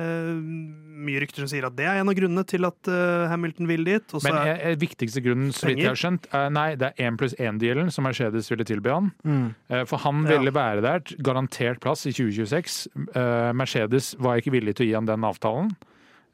[0.00, 3.84] mye rykter som sier at det er en av grunnene til at eh, Hamilton vil
[3.86, 4.14] dit.
[4.14, 6.68] Og så Men er, eh, eh, viktigste grunnen, så vidt jeg har skjønt, er nei,
[6.80, 9.12] det er én pluss én-dealen som Mercedes ville tilby han.
[9.24, 9.54] Mm.
[9.70, 10.38] Eh, For han Ja.
[10.38, 12.88] ville være der, garantert plass i 2026.
[13.14, 15.70] Eh, Mercedes var ikke villig til å gi han den avtalen,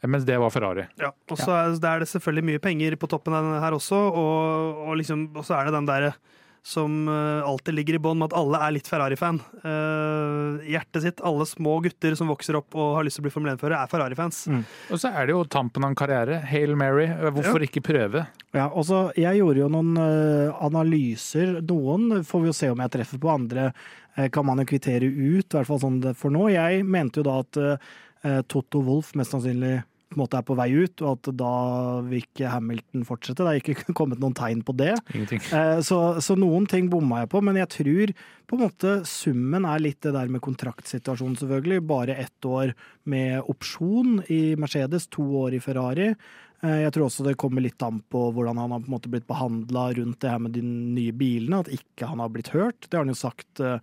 [0.02, 0.86] eh, mens det var Ferrari.
[0.98, 3.72] ja, og så er, det er det selvfølgelig mye penger på toppen av denne her
[3.72, 6.14] også, og, og, liksom, og så er det den derre
[6.66, 9.36] som eh, alltid ligger i bånn med at alle er litt Ferrari-fan.
[9.62, 13.32] Eh, hjertet sitt, alle små gutter som vokser opp og har lyst til å bli
[13.34, 14.40] Formel 1-fører, er Ferrari-fans.
[14.50, 14.64] Mm.
[14.90, 16.40] Og så er det jo tampen av en karriere.
[16.50, 17.06] Hail Mary.
[17.12, 18.24] hvorfor Hvorfor ikke prøve?
[18.56, 21.60] Ja, og så Jeg gjorde jo noen eh, analyser.
[21.62, 25.06] Noen får vi jo se om jeg treffer på, andre eh, kan man jo kvittere
[25.06, 25.46] ut.
[25.46, 26.48] I hvert fall sånn for nå.
[26.50, 30.54] Jeg mente jo da at eh, Toto Wolff mest sannsynlig på en måte er på
[30.54, 31.52] vei ut, og at da
[32.06, 33.42] vil ikke Hamilton fortsette.
[33.42, 34.92] Det er ikke kommet noen tegn på det.
[35.50, 38.12] Eh, Så, så noen ting bomma jeg på, men jeg tror
[38.46, 41.80] på en måte summen er litt det der med kontraktsituasjonen, selvfølgelig.
[41.90, 42.70] Bare ett år
[43.10, 46.12] med opsjon i Mercedes, to år i Ferrari.
[46.64, 49.10] Eh, Jeg tror også det kommer litt an på hvordan han har på en måte
[49.12, 52.86] blitt behandla rundt det her med de nye bilene, at ikke han har blitt hørt.
[52.86, 53.76] Det har han jo sagt eh,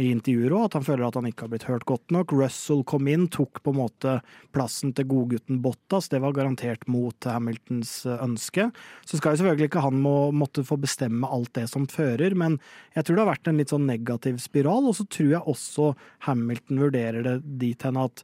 [0.00, 2.34] i intervjuer òg, at han føler at han ikke har blitt hørt godt nok.
[2.36, 4.16] Russell kom inn, tok på en måte
[4.54, 6.10] plassen til godgutten Bottas.
[6.12, 8.70] Det var garantert mot Hamiltons eh, ønske.
[9.04, 12.60] Så skal jo selvfølgelig ikke han må, måtte få bestemme alt det som fører, men
[12.94, 14.86] jeg tror det har vært en litt sånn negativ spiral.
[14.86, 15.92] Og så tror jeg også
[16.28, 18.22] Hamilton vurderer det dit hen at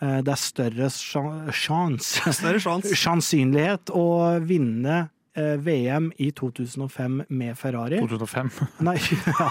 [0.00, 2.32] det er større sjan- sjanse
[3.06, 4.06] sannsynlighet å
[4.44, 5.06] vinne
[5.36, 7.98] eh, VM i 2005 med Ferrari.
[8.02, 8.50] 2005.
[8.88, 9.48] Nei, ja.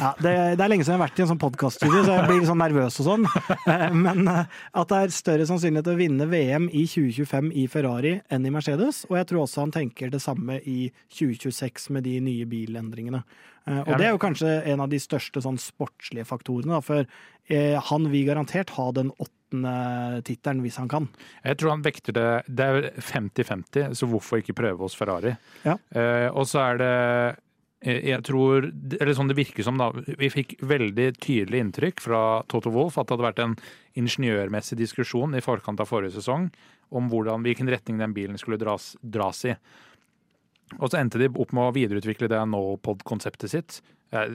[0.00, 2.28] ja det, det er lenge siden jeg har vært i en sånn podkaststudio, så jeg
[2.30, 3.26] blir sånn nervøs og sånn.
[3.66, 8.14] Eh, Men eh, at det er større sannsynlighet å vinne VM i 2025 i Ferrari
[8.30, 9.04] enn i Mercedes.
[9.10, 13.22] Og jeg tror også han tenker det samme i 2026 med de nye bilendringene.
[13.68, 17.04] Eh, Og det er jo kanskje en av de største sånn sportslige faktorene, da, for
[17.50, 21.08] eh, han vil garantert ha den åttende tittelen hvis han kan.
[21.44, 25.34] Jeg tror han vekter det Det er 50-50, så hvorfor ikke prøve hos Ferrari?
[25.66, 25.76] Ja.
[25.90, 26.90] Eh, og så er det
[27.84, 28.66] eh, jeg tror,
[29.00, 29.88] eller sånn det virker som da,
[30.20, 33.56] Vi fikk veldig tydelig inntrykk fra Toto Wolff at det hadde vært en
[34.00, 36.50] ingeniørmessig diskusjon i forkant av forrige sesong
[36.90, 39.54] om hvordan, hvilken retning den bilen skulle dras, dras i.
[40.78, 43.80] Og så endte de opp med å videreutvikle det Nopod-konseptet sitt.
[44.12, 44.28] Eh,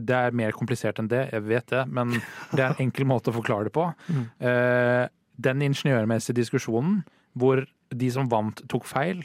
[0.00, 2.10] Det er mer komplisert enn det, jeg vet det, men
[2.52, 3.92] det er en enkel måte å forklare det på.
[4.40, 5.08] Eh,
[5.40, 7.04] Den ingeniørmessige diskusjonen
[7.36, 9.22] hvor de som vant, tok feil,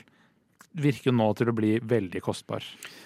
[0.77, 2.61] virker jo nå til å bli veldig kostbar.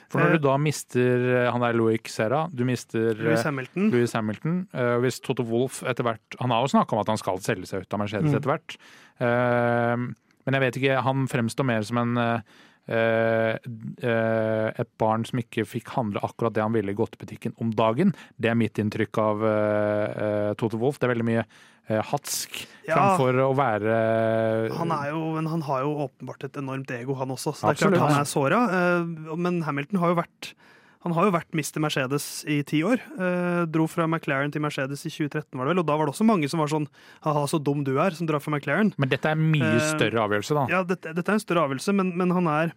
[0.10, 0.38] For når Eh.
[0.38, 3.90] du da mister han der Loic Serra, du mister Louis Hamilton.
[3.92, 4.68] Louis Hamilton.
[5.02, 7.82] hvis Toto Wolff etter hvert Han har jo snakka om at han skal selge seg
[7.82, 8.36] ut av Mercedes Mm.
[8.36, 8.78] etter hvert.
[10.46, 12.44] Men jeg vet ikke, han fremstår mer som en
[12.88, 18.14] et barn som ikke fikk handle akkurat det han ville i godtebutikken om dagen.
[18.42, 20.98] Det er mitt inntrykk av eh, Tote Wolff.
[21.00, 22.96] Det er veldig mye eh, hatsk Ja.
[22.98, 23.92] framfor å være
[24.76, 27.54] Han, er jo, men han har jo åpenbart et enormt ego, han også.
[27.54, 28.00] Så det er Absolutt.
[28.00, 28.60] klart han er såra.
[28.74, 29.02] eh,
[29.38, 30.44] Men Hamilton har jo vært
[31.02, 31.80] han har jo vært Mr.
[31.82, 33.02] Mercedes i ti år.
[33.18, 35.82] Eh, dro fra McLaren til Mercedes i 2013, var det vel.
[35.82, 36.86] Og da var det også mange som var sånn
[37.26, 38.94] ha-ha, så dum du er, som drar fra McLaren.
[39.02, 40.68] Men dette er en mye Eh, større avgjørelse, da.
[40.70, 42.76] Ja, dette, dette er en større avgjørelse, men, men han er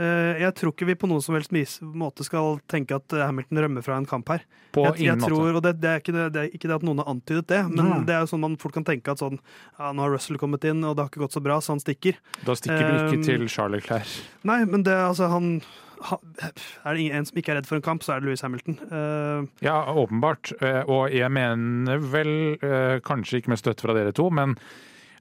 [0.00, 1.50] Jeg tror ikke vi på noen som helst
[1.82, 4.44] måte skal tenke at eh, Hamilton rømmer fra en kamp her.
[4.72, 5.32] På jeg, jeg ingen måte.
[5.34, 7.48] tror, og det, det, er ikke det, det er ikke det at noen har antydet
[7.50, 8.06] det, men mm.
[8.08, 10.64] det er jo sånn man fort kan tenke at sånn ja, Nå har Russell kommet
[10.70, 12.20] inn, og det har ikke gått så bra, så han stikker.
[12.46, 14.06] Da stikker du ikke Um, til Charlie Clair.
[14.46, 15.48] Nei, men det altså han,
[16.86, 18.78] Er det en som ikke er redd for en kamp, så er det Louis Hamilton.
[18.88, 20.52] Uh, Ja, åpenbart.
[20.62, 24.56] Eh, Og jeg mener vel, eh, kanskje ikke med støtte fra dere to, men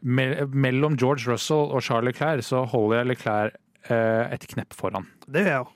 [0.02, 5.06] mellom George Russell og Charlie Clair så holder jeg Leclerc eh, et knepp foran.
[5.30, 5.72] det gjør jeg òg.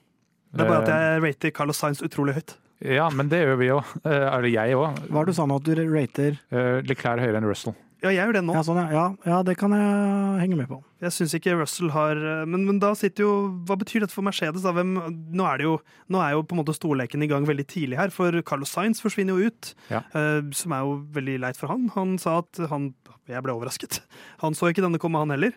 [0.53, 0.99] Det er bare at Eh.
[1.13, 2.57] jeg rater Carlos Sainz utrolig høyt.
[2.83, 3.83] Ja, men det gjør vi òg.
[4.05, 4.99] Eller jeg òg.
[5.09, 6.37] Hva er det du sa nå, at du rater
[6.83, 7.73] Leclerc høyere enn Russell.
[8.03, 8.53] Ja, jeg gjør det nå.
[8.53, 8.91] ja, sånn, ja.
[8.91, 10.81] Ja, ja, det kan jeg henge med på.
[11.01, 14.61] Jeg syns ikke Russell har men, men da sitter jo Hva betyr dette for Mercedes?
[14.61, 14.73] Da?
[14.75, 14.91] Hvem,
[15.31, 15.77] nå, er det jo,
[16.11, 18.99] nå er jo på en måte storleken i gang veldig tidlig her, for Carlos Sainz
[19.01, 19.73] forsvinner jo ut.
[19.89, 20.03] Ja.
[20.13, 21.87] eh, som er jo veldig leit for han.
[21.95, 22.93] Han sa at han
[23.31, 24.01] Jeg ble overrasket.
[24.43, 25.53] Han så ikke denne komme, han heller.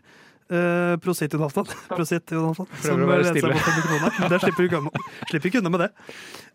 [0.46, 1.66] Uh, Prosit, Jonathan.
[1.96, 2.68] Prosit, Jonathan.
[2.70, 3.54] Prøver å være leser stille.
[3.54, 4.28] mot mikrofonen.
[4.30, 5.88] Der slipper du ikke unna, slipper ikke unna med det.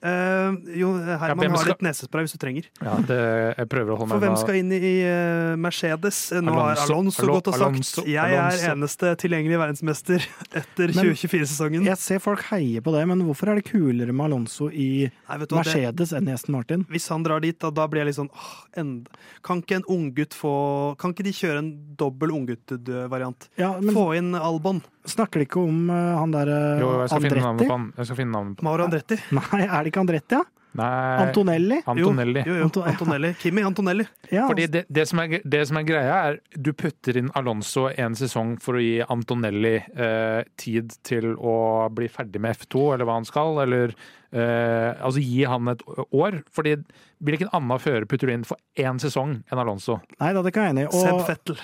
[0.01, 2.69] Uh, jo, Herman hvem har litt nesespray hvis du trenger.
[2.81, 3.17] Ja, det,
[3.59, 6.21] jeg prøver å holde For hvem skal inn i uh, Mercedes?
[6.39, 6.87] Nå har Alonso.
[6.87, 8.05] Alonso Alo- gått og sagt Alonso.
[8.09, 10.25] jeg er eneste tilgjengelige verdensmester
[10.61, 11.85] etter 2024-sesongen.
[11.91, 15.35] Jeg ser folk heie på det, men hvorfor er det kulere med Alonso i Nei,
[15.35, 16.87] hva, det, Mercedes enn i Aston Martin?
[16.89, 19.11] hvis han drar dit, da, da blir jeg litt sånn åh, end,
[19.45, 20.53] Kan ikke en unggutt få
[21.01, 23.49] Kan ikke de kjøre en dobbel unggutt-variant?
[23.59, 24.81] Ja, men Få inn Albon.
[25.09, 27.91] snakker de ikke om uh, han derre Jo, jeg skal finne navnet på han.
[27.97, 29.19] Jeg skal finne navnet på Mauro Andretti.
[29.37, 30.45] Nei, er det ikke Andretti, ja?
[30.71, 31.81] Nei, Antonelli?
[31.85, 32.43] Antonelli.
[32.47, 33.33] Jo, jo, jo, Antonelli.
[33.39, 34.05] Kimi Antonelli.
[34.29, 37.89] Ja, Fordi det, det, som er, det som er greia, er du putter inn Alonso
[37.91, 41.55] en sesong for å gi Antonelli eh, tid til å
[41.91, 46.39] bli ferdig med F2, eller hva han skal, eller eh, altså gi han et år.
[46.55, 46.77] Fordi
[47.19, 49.99] hvilken annen fører putter du inn for én sesong enn Alonso?
[50.21, 51.03] Nei da, det kan jeg enig i.
[51.03, 51.59] Seb Fettel.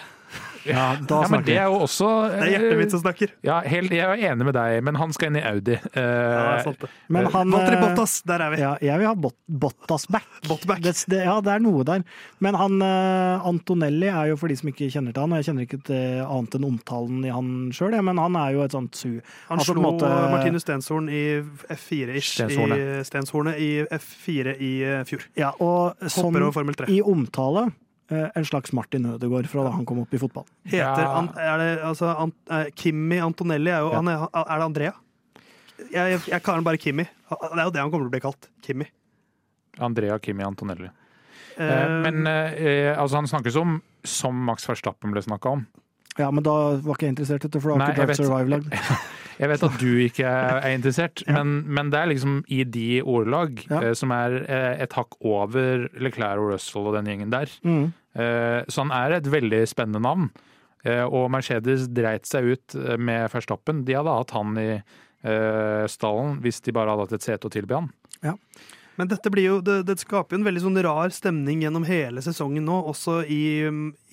[0.69, 3.33] Ja, da Ja, men det er jo også Det er hjertet mitt som snakker.
[3.45, 5.77] Ja, helt, jeg er enig med deg, men han skal inn i Audi.
[5.95, 6.89] Uh, Ja, sant det.
[7.13, 8.59] Men han Valtteri eh, Bottas, der er vi.
[8.61, 10.27] Ja, jeg vil ha bot Bottas back.
[10.47, 10.81] Botback.
[10.83, 12.03] Det, det, ja, det er noe der.
[12.43, 15.49] Men han eh, Antonelli er jo for de som ikke kjenner til han, og jeg
[15.49, 18.97] kjenner ikke til annet enn omtalen i han sjøl, men han er jo et sånt
[18.99, 19.09] su...
[19.49, 21.23] Han altså, slo måte- Martinus Stenshorn i
[21.73, 22.33] F4-ish.
[22.37, 22.77] Stenshornet.
[22.77, 25.25] I Stenshornet i F4 i eh, fjor.
[25.39, 26.89] Ja, og sånn Hopper over Formel 3.
[26.93, 27.75] i omtale eh,
[28.09, 30.47] en slags Martin Ødegaard fra da han kom opp i fotballen.
[30.65, 31.21] Heter Ja.
[31.37, 33.95] er det, altså, an, eh, Kimmi Antonelli er jo Ja.
[34.01, 34.93] han er, er det Andrea?
[35.91, 37.03] Jeg, jeg, jeg kaller han bare Kimmi.
[37.29, 38.47] Det er jo det han kommer til å bli kalt.
[38.65, 38.87] Kimmi.
[39.79, 40.89] Andrea Kimmi Antonelli.
[40.89, 45.65] Eh, Eh, Men uh, altså, han snakkes om som Max Verstappen ble snakka om.
[46.17, 48.73] Ja, men da var ikke jeg interessert, du, for da har ikke Drive Survive lagd.
[49.37, 51.37] Jeg vet at du ikke er interessert, Ja.
[51.43, 53.81] men, men det er liksom i de ordelag Ja.
[53.83, 57.51] eh, som er eh, et hakk over Leclerc og Russell og den gjengen der.
[57.63, 57.91] Mm.
[58.17, 60.31] Eh, så han er et veldig spennende navn.
[60.85, 63.83] Eh, og Mercedes dreit seg ut eh, med Verstappen.
[63.85, 67.53] De hadde hatt han i eh, stallen hvis de bare hadde hatt et sete å
[67.53, 67.91] tilby han.
[68.97, 72.17] Men dette blir jo, det, det skaper jo en veldig sånn rar stemning gjennom hele
[72.25, 73.43] sesongen nå, også i,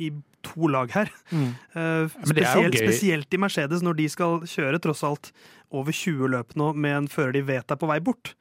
[0.04, 0.10] i
[0.46, 1.10] to lag her.
[1.32, 1.50] Mm.
[1.74, 5.32] Jo spesielt, spesielt i Mercedes, når de skal kjøre tross alt
[5.74, 8.34] over 20 løp nå med en fører de vet er på vei bort.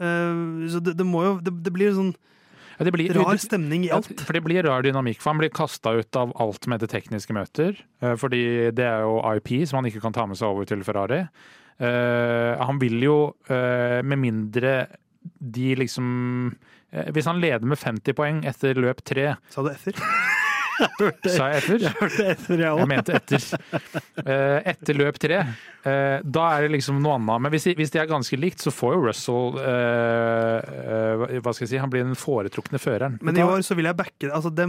[0.00, 2.14] Uh, så det, det må jo Det, det blir sånn
[2.78, 4.22] Ja, det blir, rar stemning i Ja, alt.
[4.24, 5.20] For det blir rar dynamikk.
[5.20, 7.76] For han blir kasta ut av alt med det tekniske møter.
[8.00, 10.84] eh, Fordi det er jo IP som han ikke kan ta med seg over til
[10.86, 11.26] Ferrari.
[11.80, 13.18] Uh, han vil jo,
[13.52, 14.74] uh, med mindre
[15.20, 16.06] de liksom
[17.12, 20.00] Hvis han leder med 50 poeng etter løp tre, Sa du etter?
[21.30, 21.84] Sa jeg etter?
[22.00, 23.44] Hørte etter, jeg Jeg mente etter.
[24.24, 25.38] Eh, Etter løp tre.
[25.84, 27.42] eh, Da er det liksom noe annet.
[27.46, 31.66] Men hvis de, hvis de er ganske likt, så får jo Russell eh, Hva skal
[31.66, 33.18] jeg si, han blir den foretrukne føreren.
[33.24, 34.32] Men i år så vil jeg backe det.
[34.36, 34.66] Altså, det,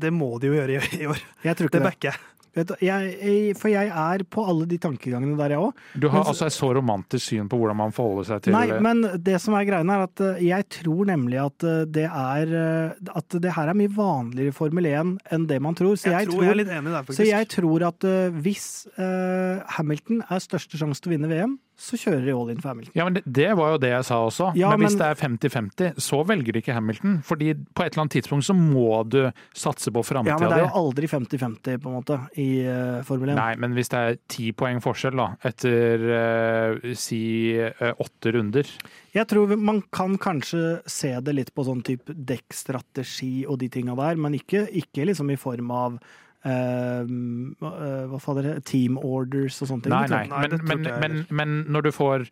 [0.00, 1.20] det må de jo gjøre i, år.
[1.44, 1.88] Jeg tror Det ikke det.
[1.90, 2.22] backer jeg.
[2.54, 5.80] Vet du, jeg, jeg, for jeg er på alle de tankegangene der, jeg òg.
[5.98, 8.78] Du har Men- altså et så romantisk syn på hvordan man forholder seg til Nei,
[8.80, 12.54] men det som er greia, er at eh, jeg tror nemlig at eh, det er
[12.54, 15.96] eh, At det her er mye vanligere i Formel 1 enn det man tror.
[15.98, 17.18] Så Jeg, jeg, tror jeg er litt enig der, faktisk.
[17.18, 18.08] så jeg tror at
[18.44, 18.66] hvis
[18.98, 22.70] uh, Hamilton er største sjanse til å vinne VM, så kjører de all in for
[22.70, 22.94] Hamilton.
[22.94, 24.52] Ja, men det, det var jo det jeg sa også.
[24.58, 27.16] Ja, men hvis men- det er 50-50, så velger de ikke Hamilton.
[27.26, 29.20] Fordi på et eller annet tidspunkt så må du
[29.52, 33.32] satse på Ja, men det er jo aldri 50-50 på en måte i uh, Formel
[33.34, 33.38] 1.
[33.38, 37.22] Nei, men hvis det er ti poeng forskjell da, etter uh, si
[37.58, 38.70] åtte uh, runder
[39.14, 43.96] Jeg tror man kan kanskje se det litt på sånn type dekkstrategi og de tinga
[43.98, 48.98] der, men ikke, ikke liksom i form av eh, hva eh, hva fader det team
[49.00, 49.94] orders og sånne ting.
[49.94, 50.24] Nei, nei.
[50.28, 52.28] Nei, men, men, men, men når du får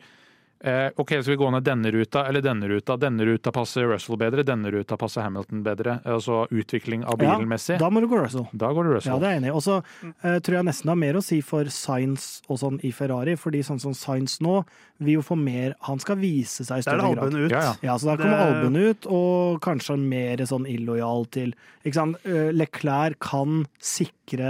[0.63, 2.95] OK, skal vi gå ned denne ruta eller denne ruta.
[2.97, 5.97] Denne ruta passer Russell bedre, denne ruta passer Hamilton bedre.
[6.07, 7.77] Altså utvikling av Ja, bilen-messig.
[7.81, 8.47] Da må du gå Russell.
[8.53, 9.55] Da går det Ja, det er jeg enig i.
[9.57, 9.81] Og så
[10.23, 13.35] eh, tror jeg nesten det har mer å si for Science og sånn i Ferrari,
[13.35, 14.61] fordi sånn som Science nå
[15.03, 17.51] vil jo få mer Han skal vise seg i Det er det større albuen ut.
[17.51, 17.73] Ja, ja.
[17.89, 22.15] Ja, så der kommer Det- albuen ut, og kanskje mer sånn illojal til ikke sant?
[22.25, 24.47] Eh, Leclerc kan sikre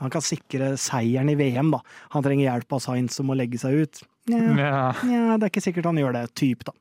[0.00, 1.80] Han kan sikre seieren i VM, da.
[2.14, 4.02] Han trenger hjelp av Sainz som må legge seg ut.
[4.28, 5.36] Nja, Ja.
[5.38, 6.72] det er ikke sikkert han gjør det, typ, da.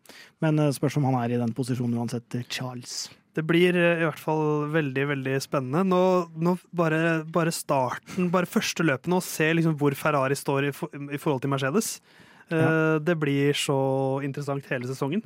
[0.43, 2.35] Men eh, spørs om han er i den posisjonen uansett.
[2.35, 3.09] eh, Charles.
[3.37, 5.83] Det blir eh, i hvert fall veldig veldig spennende.
[5.87, 6.01] Nå,
[6.41, 10.89] nå bare, bare starten, bare første løpet nå, se liksom hvor Ferrari står i, for,
[10.93, 11.99] i forhold til Mercedes.
[12.47, 12.97] Ja.
[13.03, 13.75] Det blir så
[14.23, 15.19] interessant hele sesongen.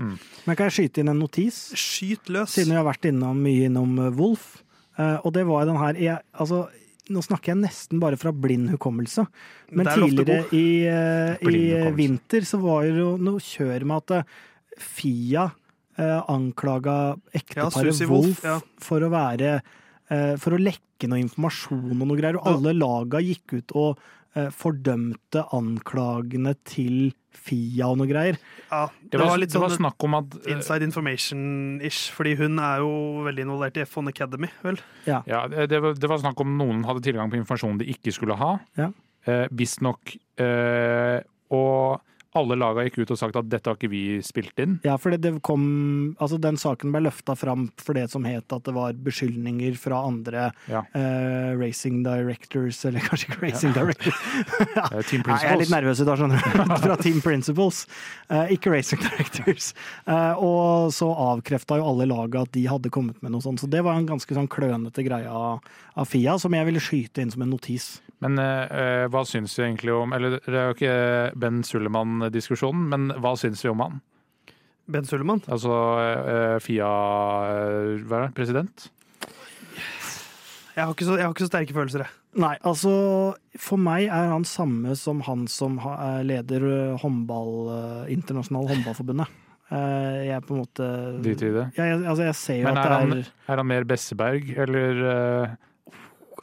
[0.47, 1.67] Men kan jeg skyte inn en notis?
[1.77, 2.49] Skyt løs!
[2.55, 4.55] Siden vi har vært innom, mye innom Wolf.
[4.97, 6.63] Eh, og det var den her jeg, altså,
[7.11, 9.25] Nå snakker jeg nesten bare fra blind hukommelse.
[9.75, 14.15] Men er tidligere i, eh, i vinter så var det jo noe kjør med at
[14.21, 14.39] eh,
[14.81, 15.49] Fia
[15.99, 18.57] eh, anklaga ekteparet ja, Wolf, ja.
[18.81, 22.39] for å være eh, For å lekke noe informasjon og noe greier.
[22.39, 24.01] Og alle laga gikk ut og
[24.37, 28.37] eh, fordømte anklagene til Fia og noe greier.
[28.69, 32.59] Ja, Det var, litt det var sånn snakk om at eh, inside information-ish, fordi hun
[32.63, 32.91] er jo
[33.25, 34.79] veldig involvert i F1 Academy, vel?
[35.07, 38.37] Ja, det var, det var snakk om noen hadde tilgang på informasjon de ikke skulle
[38.39, 38.53] ha.
[38.79, 38.91] Ja.
[39.27, 40.15] Eh, Visstnok.
[40.41, 41.19] Eh,
[41.51, 42.01] og
[42.37, 44.77] alle laga gikk ut og sagt at dette har ikke vi spilt inn.
[44.87, 45.63] Ja, for det, det kom
[46.21, 50.01] Altså, den saken ble løfta fram for det som het at det var beskyldninger fra
[50.07, 50.83] andre Ja.
[50.95, 54.21] eh, racing directors, eller kanskje ikke racing directors.
[54.77, 54.85] ja.
[55.07, 56.75] Team Nei, jeg er litt nervøs i dag, skjønner du.
[56.85, 57.83] fra Team Principles,
[58.29, 59.71] eh, ikke racing directors.
[60.07, 63.59] Eh, og så avkrefta jo alle laga at de hadde kommet med noe sånt.
[63.61, 65.59] Så det var en ganske sånn klønete greie av,
[65.99, 67.99] av Fia, som jeg ville skyte inn som en notis.
[68.21, 71.63] Men eh, eh, hva syns du egentlig om Eller det er jo ikke Ben
[72.21, 73.99] Sullivan-diskusjonen, men hva syns vi om han?
[74.91, 75.41] Ben Sullivan.
[75.47, 78.89] Altså uh, Fia eh, hva er det, president?
[80.75, 82.17] Jeg har ikke så, jeg har ikke så sterke følelser, jeg.
[82.39, 82.91] Nei, altså
[83.59, 89.33] For meg er han samme som han som er leder eh, håndball, internasjonal håndballforbundet.
[89.71, 90.87] Eh, Jeg er på en måte
[91.23, 91.65] Drit i det.
[91.77, 95.03] Ja, jeg, altså jeg ser jo Men at er han, er han mer Besseberg, eller
[95.11, 95.53] eh,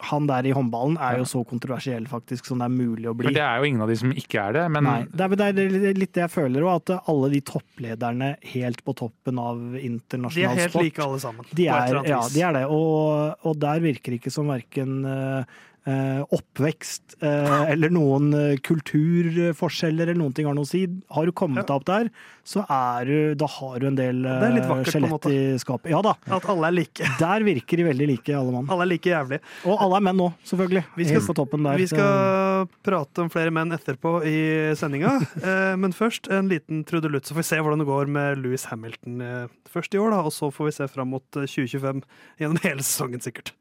[0.01, 3.29] han der i håndballen er jo så kontroversiell faktisk som det er mulig å bli.
[3.29, 5.55] Men det er jo ingen av de som ikke er det, men Nei, det er,
[5.57, 9.59] det er litt det jeg føler òg, at alle de topplederne helt på toppen av
[9.59, 11.49] De er helt sport like alle sammen.
[11.51, 15.59] de er, ja, de er det, og, og der virker det ikke som verken eh,
[15.87, 20.83] oppvekst eh, eller noen eh, kulturforskjeller eller noen ting har noe å si.
[21.15, 22.11] Har du kommet deg opp der,
[22.49, 24.59] så er du, da har du en del eh,
[24.89, 25.91] skjelett i skapet.
[25.93, 27.09] Ja da, At alle er like.
[27.23, 28.69] der virker de veldig like, alle mann.
[28.73, 29.41] Alle er like jævlig.
[29.69, 30.85] Og alle er menn nå, selvfølgelig.
[30.97, 31.79] Vi skal- Helt på toppen der.
[31.81, 34.37] Vi skal prate om flere menn etterpå i
[34.79, 38.43] sendinga, eh, men først en liten trudelutt, så får vi se hvordan det går med
[38.43, 41.49] Louis Hamilton eh, først i år, da, og så får vi se fram mot eh,
[41.49, 42.05] 2025
[42.41, 43.55] gjennom hele sesongen, sikkert.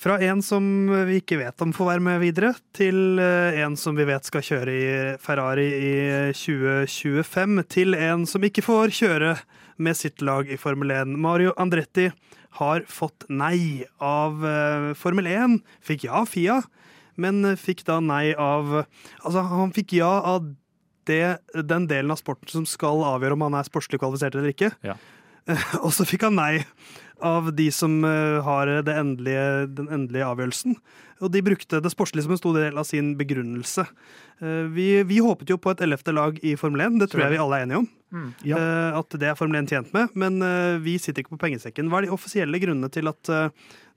[0.00, 0.64] Fra en som
[1.10, 4.44] vi ikke vet om får være med videre, til eh, en som vi vet skal
[4.46, 4.86] kjøre i
[5.20, 5.96] Ferrari i
[6.32, 9.34] 2025, til en som ikke får kjøre
[9.76, 11.12] med sitt lag i Formel 1.
[11.20, 12.08] Mario Andretti
[12.62, 15.60] har fått nei av eh, Formel 1.
[15.84, 16.56] Fikk ja av Fia,
[17.20, 20.48] men fikk da nei av Altså, han fikk ja av
[21.10, 24.72] det, den delen av sporten som skal avgjøre om han er sportslig kvalifisert eller ikke.
[24.80, 24.96] Ja.
[25.84, 26.64] Og så fikk han nei
[27.26, 29.46] av de som eh, har det endelige,
[29.76, 30.76] den endelige avgjørelsen.
[31.20, 33.84] Og de brukte det sportslige som en stor del av sin begrunnelse.
[34.40, 37.36] Eh, Vi, vi håpet jo på et ellevte lag i Formel 1, det tror jeg
[37.36, 37.90] vi alle er enige om.
[38.44, 38.56] Ja.
[38.56, 40.40] Eh, At det er Formel 1 tjent med, men
[40.82, 41.90] vi sitter ikke på pengesekken.
[41.90, 43.34] Hva er de offisielle grunnene til at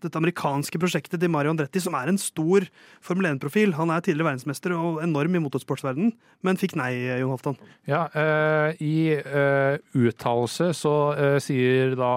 [0.03, 2.65] dette amerikanske prosjektet til Mario Andretti, som er en stor
[3.03, 6.13] Formel 1-profil Han er tidligere verdensmester og enorm i motorsportsverdenen,
[6.43, 7.59] men fikk nei, Jon Halvdan.
[7.89, 12.13] Ja, uh, i uh, uttalelse så uh, sier da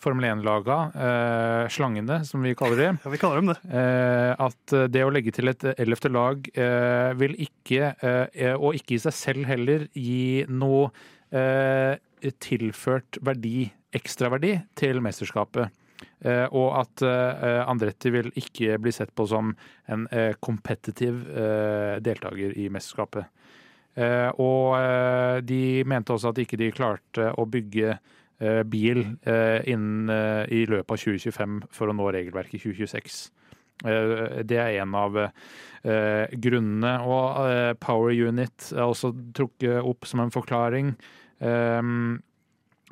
[0.00, 3.58] Formel 1-laga, eh, slangene som vi kaller dem, Ja, vi kaller dem det.
[3.68, 8.96] eh, at det å legge til et ellevte lag eh, vil ikke, eh, og ikke
[8.96, 10.88] i seg selv heller, gi noe
[11.30, 11.98] eh,
[12.40, 15.68] tilført verdi, ekstraverdi, til mesterskapet.
[16.24, 19.52] Eh, og at eh, Andretti vil ikke bli sett på som
[19.90, 23.28] en eh, kompetitiv eh, deltaker i mesterskapet.
[24.00, 28.00] Eh, og eh, de mente også at ikke de klarte å bygge eh,
[28.64, 33.20] bil eh, innen, eh, i løpet av 2025 for å nå regelverket i 2026.
[33.84, 36.96] Eh, det er en av eh, grunnene.
[37.04, 40.94] Og eh, Power Unit er også trukket opp som en forklaring.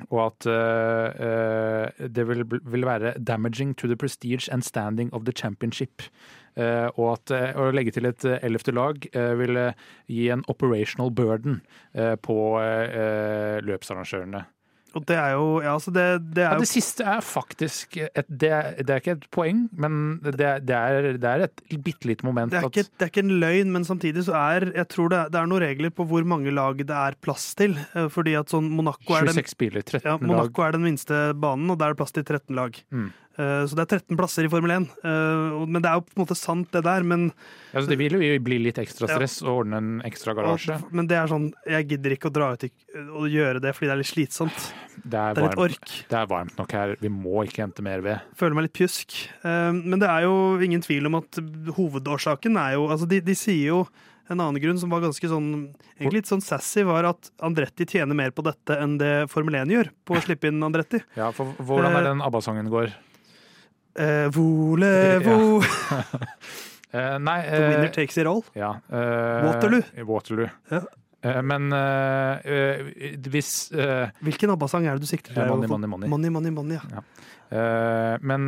[0.07, 2.45] Og at eh, eh, det vil,
[2.85, 6.09] være 'damaging to the prestige and standing of the championship'.
[6.57, 9.73] Eh, og at eh, å legge til et eh, ellevte lag ville vil eh,
[10.07, 11.61] gi en operational burden
[11.93, 14.45] eh, på eh, løpsarrangørene.
[14.97, 18.25] Og det er jo Ja, altså, det, det er jo det siste er faktisk et,
[18.29, 22.25] det, er, det er ikke et poeng, men det, er- det, er, et bitte lite
[22.25, 22.51] moment.
[22.51, 25.21] det er, ikke, det er ikke en løgn, men samtidig så er Jeg tror det,
[25.33, 27.77] det er noen regler på hvor mange lag det er plass til.
[27.93, 30.27] eh, Fordi at sånn Monaco er den 26 biler, 13 Ja, lag.
[30.27, 32.81] Monaco er den minste banen, og der er det plass til 13 lag.
[32.91, 33.11] Mm.
[33.39, 34.87] Eh, Så det er 13 plasser i Formel 1.
[34.99, 37.03] Eh, Men det er jo på en måte sant, det der.
[37.07, 37.29] Men,
[37.73, 40.75] Ja, så det vil jo bli litt ekstra stress å ordne en ekstra garasje.
[40.75, 43.87] og, men det er sånn Jeg gidder ikke å dra ut og gjøre det fordi
[43.87, 44.73] det er litt slitsomt.
[45.05, 45.87] Det er, Det er litt ork.
[46.09, 46.95] det er varmt nok her.
[46.99, 48.19] Vi må ikke hente mer ved.
[48.35, 49.15] Føler meg litt pjusk.
[49.45, 51.39] Eh, Men det er jo ingen tvil om at
[51.77, 53.87] hovedårsaken er jo Altså, de, de sier jo
[54.29, 58.13] en annen grunn som var ganske sånn Egentlig litt sånn sassy, var at Andretti tjener
[58.15, 61.01] mer på dette enn det Formel 1 gjør på å slippe inn Andretti.
[61.17, 62.93] Ja, for Hvordan er den ABBA-sangen går?
[64.05, 65.59] Eh, Volevo
[66.89, 68.39] Uh, nei The winner eh, takes it all.
[68.57, 69.83] ja, uh, Waterloo.
[70.07, 70.47] Waterloo.
[70.71, 70.81] Ja.
[71.43, 71.67] Men
[73.29, 73.69] hvis
[74.23, 75.45] Hvilken ABBA-sang er det du sikter til?
[75.51, 76.09] Money, Money, Money.
[76.09, 77.03] money, money, money ja.
[78.23, 78.47] Men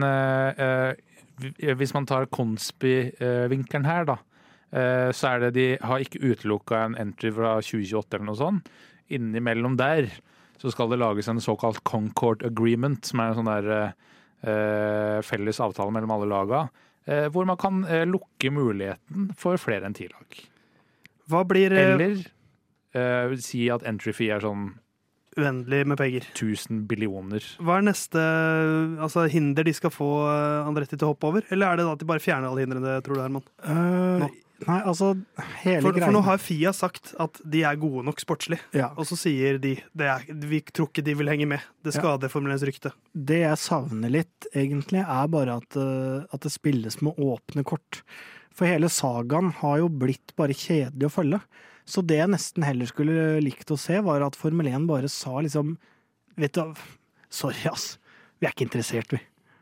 [1.77, 4.17] hvis man tar Konsby-vinkelen her, da,
[5.11, 8.71] så er det de har ikke utelukka en entry fra 2028 eller noe sånt.
[9.11, 10.07] Innimellom der
[10.61, 13.93] så skal det lages en såkalt Concord Agreement, som er en sånn der
[14.41, 16.63] felles avtale mellom alle laga,
[17.05, 20.39] eh, hvor man kan eh, lukke muligheten for flere enn ti lag.
[21.31, 22.21] Hva blir eh, Eller
[22.97, 24.71] eh, si at entry fee er sånn
[25.39, 26.25] uendelig med penger?
[26.33, 27.45] 1000 billioner.
[27.63, 28.21] Hva er neste
[28.99, 31.47] altså, hinder de skal få eh, Andretti til å hoppe over?
[31.53, 33.45] Eller er det da at de bare fjerner alle hindrene, tror du, Herman?
[33.63, 34.27] Uh.
[34.67, 35.11] Nei, altså,
[35.63, 38.91] hele For, for nå har Fia sagt at de er gode nok sportslig, ja.
[38.95, 41.65] og så sier de er, vi tror ikke de vil henge med.
[41.83, 42.01] Det Ja.
[42.01, 42.91] skader Formel 1s rykte.
[43.13, 48.01] Det jeg savner litt, egentlig, er bare at, eh, at det spilles med åpne kort.
[48.53, 51.41] For hele sagaen har jo blitt bare kjedelig å følge.
[51.87, 55.39] Så det jeg nesten heller skulle likt å se, var at Formel 1 bare sa
[55.41, 55.77] liksom
[56.39, 56.73] Vet du,
[57.29, 57.97] sorry, ass.
[58.39, 59.19] Vi er ikke interessert, vi.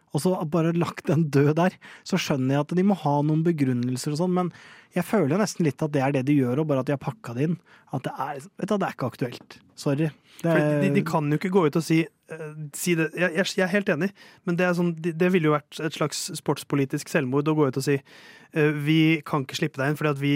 [0.10, 1.76] Og så bare lagt den død der.
[2.07, 4.53] Så skjønner jeg at de må ha noen begrunnelser og sånn, men
[4.95, 7.01] jeg føler nesten litt at det er det de gjør, og bare at de har
[7.01, 7.60] pakka det inn.
[7.93, 9.60] At det er, vet du, det er ikke aktuelt.
[9.78, 10.10] Sorry.
[10.39, 12.47] Det, For de, de kan jo ikke gå ut og si, eh,
[12.78, 13.12] si det.
[13.14, 14.10] Jeg, jeg, jeg er helt enig,
[14.49, 17.70] men det, er sånn, det, det ville jo vært et slags sportspolitisk selvmord å gå
[17.70, 20.36] ut og si eh, vi kan ikke slippe deg inn fordi at vi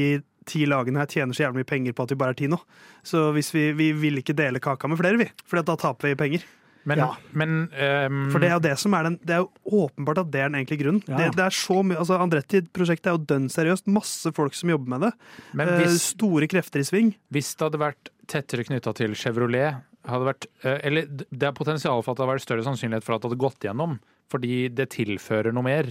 [0.49, 2.59] ti lagene her tjener så jævlig mye penger på at vi bare er ti nå.
[3.07, 5.29] Så hvis vi, vi vil ikke dele kaka med flere, vi.
[5.47, 6.45] For da taper vi penger.
[6.85, 7.09] Men, Ja.
[7.31, 8.17] men um...
[8.33, 10.49] For det er jo det som er den Det er jo åpenbart at det er
[10.51, 11.03] den egentlige grunnen.
[11.07, 11.17] Ja.
[11.21, 13.87] Det, det er så mye altså Andretti-prosjektet er jo dønn seriøst.
[13.87, 15.13] Masse folk som jobber med det.
[15.53, 17.13] men Eh, hvis, Store krefter i sving.
[17.31, 22.01] hvis det hadde vært tettere knytta til Chevrolet hadde vært, eh, eller Det er potensial
[22.03, 23.99] for at det hadde vært større sannsynlighet for at det hadde gått gjennom.
[24.29, 25.87] Fordi det tilfører noe mer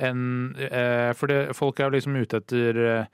[0.00, 3.06] enn eh, For det, folk er jo liksom ute etter eh, eh,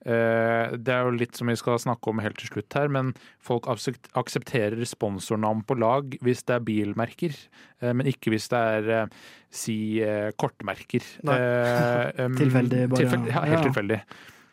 [0.00, 3.12] Det er jo litt som vi skal snakke om helt til slutt her, men
[3.44, 7.36] folk aksepterer sponsornavn på lag hvis det er bilmerker,
[7.82, 9.14] eh, men ikke hvis det er eh,
[9.52, 11.04] si eh, kortmerker.
[11.20, 13.64] Eh, Tilfeldig bare, tilfeldig, ja, helt ja.
[13.68, 14.00] tilfeldig.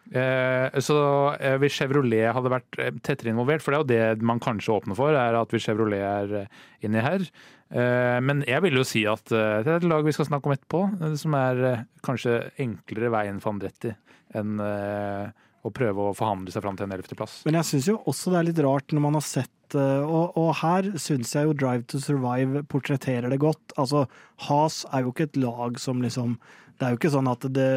[0.07, 0.97] Eh, så
[1.35, 4.75] eh, hvis Chevrolet hadde vært eh, tettere involvert, for det er jo det man kanskje
[4.77, 7.25] åpner for, er at hvis Chevrolet er eh, inni her.
[7.67, 10.47] Eh, men jeg vil jo si at eh, det er et lag vi skal snakke
[10.47, 13.95] om etterpå, eh, som er eh, kanskje enklere veien for Andretti
[14.35, 17.41] enn eh, å prøve å forhandle seg fram til en ellevteplass.
[17.47, 20.37] Men jeg syns jo også det er litt rart når man har sett eh, Og,
[20.39, 23.75] og her syns jeg jo Drive to Survive portretterer det godt.
[23.75, 24.05] Altså,
[24.47, 26.37] Has er jo ikke et lag som liksom
[26.77, 27.69] Det er jo ikke sånn at det,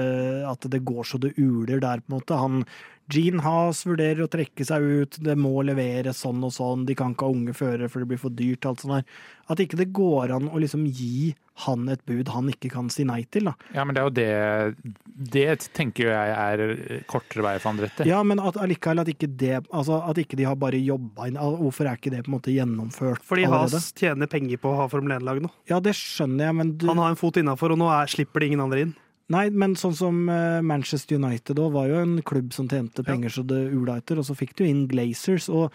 [0.45, 2.37] at det går så det uler der, på en måte.
[2.37, 2.65] Han
[3.11, 7.15] Gene Haas vurderer å trekke seg ut, det må leveres sånn og sånn, de kan
[7.15, 9.23] ikke ha unge førere for det blir for dyrt, alt sånt der.
[9.51, 11.33] At ikke det går an å liksom gi
[11.67, 13.55] han et bud han ikke kan si nei til, da.
[13.77, 14.93] Ja, men det er jo det
[15.35, 18.07] Det tenker jo jeg er kortere vei for Andretti.
[18.09, 21.37] Ja, men at allikevel at ikke det Altså at ikke de har bare jobba inn
[21.37, 23.77] Hvorfor er ikke det på en måte gjennomført Fordi allerede?
[23.77, 25.51] Has tjener penger på å ha Formel 1-lag nå.
[25.69, 28.43] Ja, det skjønner jeg, men du, Han har en fot innafor, og nå er, slipper
[28.43, 28.97] det ingen andre inn.
[29.31, 33.35] Nei, men sånn som eh, Manchester United òg, var jo en klubb som tjente penger
[33.37, 35.71] så det ula etter, og så fikk du inn Glazers, og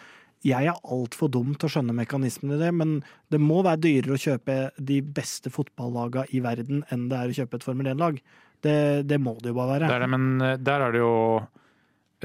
[0.45, 2.97] jeg er altfor dum til å skjønne mekanismen i det, men
[3.34, 7.38] det må være dyrere å kjøpe de beste fotballagene i verden enn det er å
[7.39, 8.20] kjøpe et Formel 1-lag.
[8.66, 8.76] Det,
[9.08, 9.88] det må det jo bare være.
[9.88, 11.16] Det er det, men eh, der er det jo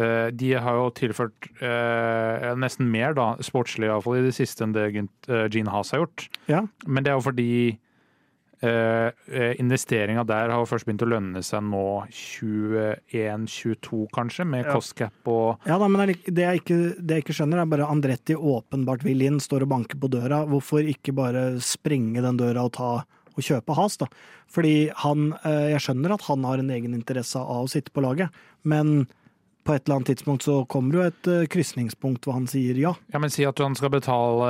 [0.01, 1.49] eh, De har jo tilført
[2.59, 6.27] nesten mer, da, sportslig iallfall, i det siste enn det Gene Haas har gjort.
[6.51, 6.65] Ja.
[6.91, 7.53] Men det er jo fordi
[8.61, 14.75] investeringa der har først begynt å lønne seg nå 21-22, kanskje, med Ja.
[14.75, 17.89] cost cap og Ja da, men det, jeg ikke, det jeg ikke skjønner, er bare
[17.89, 20.43] Andretti åpenbart vil inn, står og banker på døra.
[20.45, 22.91] Hvorfor ikke bare sprenge den døra og ta
[23.37, 24.11] og kjøpe Has, da?
[24.51, 28.05] Fordi han eh, Jeg skjønner at han har en egen interesse av å sitte på
[28.05, 29.07] laget, men
[29.65, 32.79] på et eller annet tidspunkt så kommer det jo et uh, krysningspunkt hvor han sier
[32.81, 32.95] ja.
[33.13, 34.47] Ja, men si at han skal betale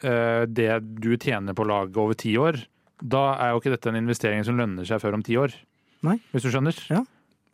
[0.00, 2.56] uh, det du tjener på laget over ti år.
[3.04, 5.52] Da er jo ikke dette en investering som lønner seg før om ti år.
[6.04, 6.16] Nei.
[6.32, 6.76] Hvis du skjønner?
[6.88, 7.02] Ja.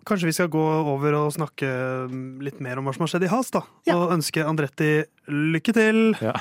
[0.07, 1.69] Kanskje vi skal gå over og snakke
[2.11, 3.65] mm, litt mer om hva som har skjedd i Has, da.
[3.89, 3.99] Ja.
[3.99, 4.93] Og ønske Andretti
[5.27, 5.99] lykke til.
[6.23, 6.37] Ja.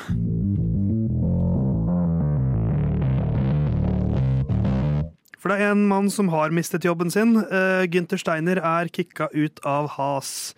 [5.40, 7.34] For det er en mann som har mistet jobben sin.
[7.50, 10.54] Uh, Gynter Steiner er kicka ut av Has.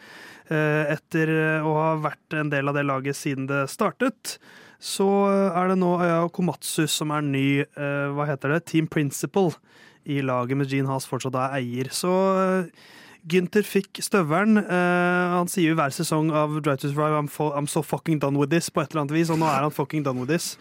[0.52, 1.30] Eh, etter
[1.64, 4.36] å ha vært en del av det laget siden det startet,
[4.82, 9.54] så er det nå Aya Komatsu som er ny eh, hva heter det, team principal
[10.10, 11.92] i laget med Gene Haas fortsatt er eier.
[11.94, 12.88] Så uh,
[13.30, 14.58] Gynter fikk støvelen.
[14.66, 18.42] Uh, han sier jo hver sesong av Drive to Survive I'm, I'm so fucking done
[18.42, 20.56] with this, på et eller annet vis, og nå er han fucking done with this.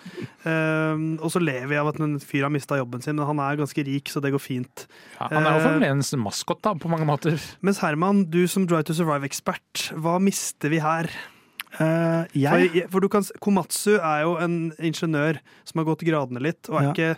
[0.44, 3.40] Uh, og så lever jeg av at en fyr har mista jobben sin, men han
[3.46, 4.86] er ganske rik, så det går fint.
[5.16, 7.40] Ja, han er jo Eh, Formel 1s maskot da, på mange måter.
[7.64, 11.08] Mens Herman, du som Drive to Survive-ekspert, hva mister vi her?
[11.76, 16.66] For, jeg for du kan, Komatsu er jo en ingeniør som har gått gradene litt,
[16.68, 16.92] og er Ja.
[16.92, 17.16] ikke,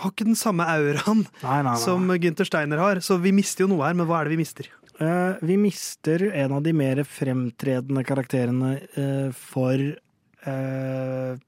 [0.00, 1.76] har ikke den samme auraen Nei, nei, nei.
[1.80, 3.00] som Gunther Steiner har.
[3.00, 4.68] Så vi mister jo noe her, men hva er det vi mister?
[5.00, 9.80] Uh, vi mister en av de mer fremtredende karakterene uh, for
[10.46, 11.38] uh,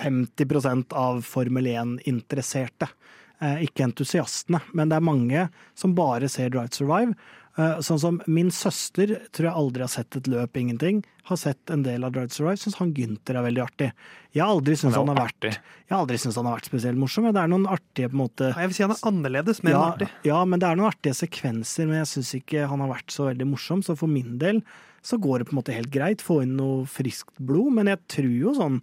[0.00, 2.88] 50 av Formel 1-interesserte.
[3.36, 5.42] Eh, ikke entusiastene, men det er mange
[5.76, 7.12] som bare ser Drive to Survive.
[7.56, 10.98] Eh, sånn som min søster tror jeg aldri har sett et løp, ingenting.
[11.30, 12.60] Har sett en del av Drive to Survive.
[12.60, 13.88] Syns han Gynter er veldig artig.
[14.36, 15.46] Jeg har aldri syntes Han han, har vært.
[15.88, 17.24] Jeg aldri syntes han har vært spesielt morsom.
[17.24, 19.72] men Det er noen artige på en måte Jeg vil si han er annerledes, men
[19.72, 20.08] ja, artig.
[20.28, 23.30] ja, men det er noen artige sekvenser, men jeg syns ikke han har vært så
[23.30, 23.80] veldig morsom.
[23.86, 24.60] Så for min del
[25.06, 26.20] så går det på en måte helt greit.
[26.20, 27.72] Få inn noe friskt blod.
[27.78, 28.82] Men jeg tror jo sånn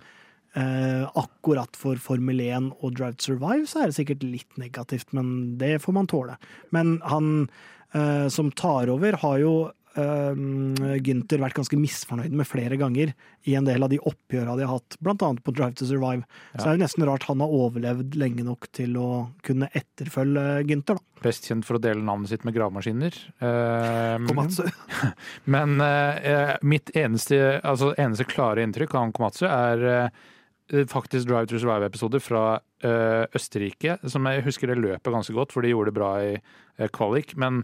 [0.58, 5.14] eh, akkurat for Formel 1 og Drive to Survive så er det sikkert litt negativt,
[5.14, 6.40] men det får man tåle.
[6.74, 7.50] Men han
[7.94, 9.56] eh, som tar over, har jo
[9.98, 10.74] um,
[11.04, 13.14] Gynter vært ganske misfornøyd med flere ganger
[13.50, 16.26] i en del av de oppgjøra de har hatt, annet på Drive to Survive.
[16.54, 19.10] Så det er jo nesten rart han har overlevd lenge nok til å
[19.46, 21.24] kunne etterfølge Gynter, da.
[21.24, 23.16] Best kjent for å dele navnet sitt med gravemaskiner.
[23.40, 24.66] Eh, Komatsu.
[25.56, 31.62] Men eh, mitt eneste, altså, eneste klare inntrykk av Komatsu er eh, faktisk Drive to
[31.62, 32.44] Survive-episoder fra
[32.84, 33.98] eh, Østerrike.
[34.10, 37.38] Som jeg husker det løpet ganske godt, for de gjorde det bra i eh, kvalik.
[37.40, 37.64] Men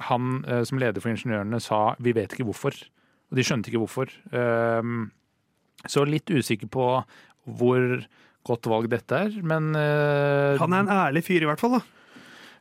[0.00, 2.76] han eh, som leder for ingeniørene sa vi vet ikke hvorfor.
[3.32, 4.12] Og de skjønte ikke hvorfor.
[4.32, 4.82] Eh,
[5.90, 6.88] så litt usikker på
[7.58, 7.88] hvor
[8.46, 11.78] godt valg dette er, men eh, Han er en ærlig fyr, i hvert fall.
[11.78, 11.82] da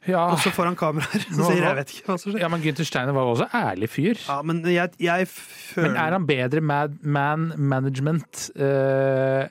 [0.09, 1.21] ja, Også foran kameraer.
[1.29, 2.41] Så sier jeg vet ikke hva som skjer.
[2.41, 4.17] ja, men Gunther Steiner var også ærlig fyr.
[4.25, 8.47] Ja, men jeg, jeg føler Men er han bedre mad, man management?
[8.57, 9.45] Uh,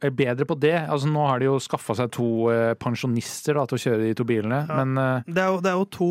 [0.00, 0.72] er bedre på det?
[0.88, 4.14] Altså Nå har de jo skaffa seg to eh, pensjonister da, til å kjøre de
[4.16, 4.78] to bilene, Ja.
[4.80, 6.08] men eh, det er, jo, det er jo to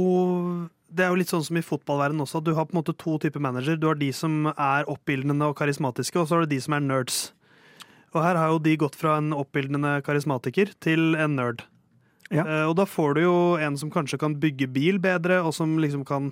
[0.89, 2.39] Det er jo litt sånn som i fotballverdenen også.
[2.41, 3.77] at Du har på en måte to typer manager.
[3.77, 6.85] Du har de som er oppildnende og karismatiske, og så har du de som er
[6.85, 7.31] nerds.
[8.15, 11.61] Og her har jo de gått fra en oppildnende karismatiker til en nerd.
[12.29, 12.43] Ja.
[12.45, 15.77] Uh, og da får du jo en som kanskje kan bygge bil bedre, og som
[15.81, 16.31] liksom kan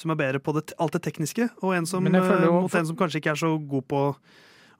[0.00, 2.60] Som er bedre på det, alt det tekniske, og en som, Men jeg eh, jo-
[2.62, 4.16] mot en som kanskje ikke er så god på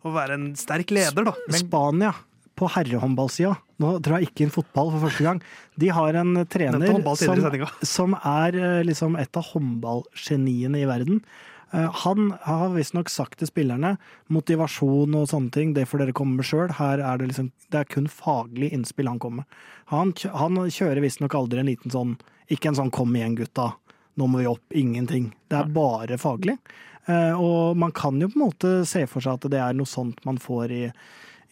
[0.05, 1.33] å være en sterk leder, da.
[1.51, 2.15] Spania
[2.55, 5.41] på herrehåndballsida, nå drar jeg ikke inn fotball for første gang,
[5.81, 6.79] de har en trener
[7.19, 11.21] som, som er eh, liksom et av håndballgeniene i verden.
[11.73, 13.97] Eh, Han har visstnok sagt til spillerne
[14.31, 16.71] motivasjon og sånne ting, det får dere komme med sjøl.
[16.79, 19.59] Her er det liksom Det er kun faglig innspill han kommer med.
[19.91, 22.17] Han, han kjører visstnok aldri en liten sånn
[22.51, 23.73] Ikke en sånn 'kom igjen, gutta',
[24.17, 24.63] nå må vi opp.
[24.71, 25.33] Ingenting.
[25.49, 26.59] Det er bare faglig.
[27.09, 29.87] Eh, Og man kan jo på en måte se for seg at det er noe
[29.87, 30.93] sånt man får i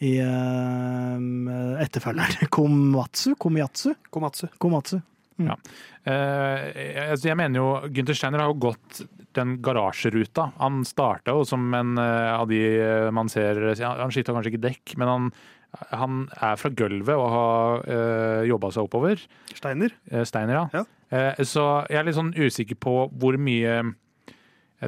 [0.03, 2.49] i uh, etterfølgeren.
[2.57, 3.33] Komatsu?
[3.39, 3.95] Komiatsu?
[4.13, 4.49] Komatsu.
[4.61, 4.99] Komatsu.
[5.39, 5.47] Mm.
[5.49, 5.57] Ja.
[6.05, 9.01] Uh, jeg mener jo Gunther Steiner har jo gått
[9.33, 10.51] den garasjeruta.
[10.59, 12.61] Han starta jo som en uh, av de
[13.15, 15.31] man ser Han skifta kanskje ikke dekk, men han,
[15.89, 19.23] han er fra gulvet og har uh, jobba seg oppover.
[19.57, 19.95] Steiner.
[20.29, 20.83] Steiner, ja.
[20.83, 20.85] Ja.
[21.13, 23.81] Eh, Så jeg er litt sånn usikker på hvor mye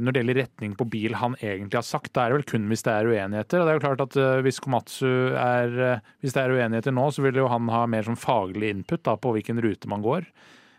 [0.01, 2.11] når det gjelder retning på bil han egentlig har sagt.
[2.15, 3.61] Da er det vel kun hvis det er uenigheter.
[3.61, 5.07] Og det er jo klart at eh, Hvis Komatsu
[5.39, 8.73] er eh, Hvis det er uenigheter nå, så vil jo han ha mer sånn faglig
[8.73, 10.27] input da, på hvilken rute man går.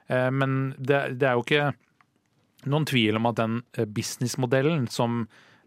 [0.08, 1.72] Eh, Men det, det er jo ikke
[2.66, 5.22] noen tvil om at den eh, businessmodellen som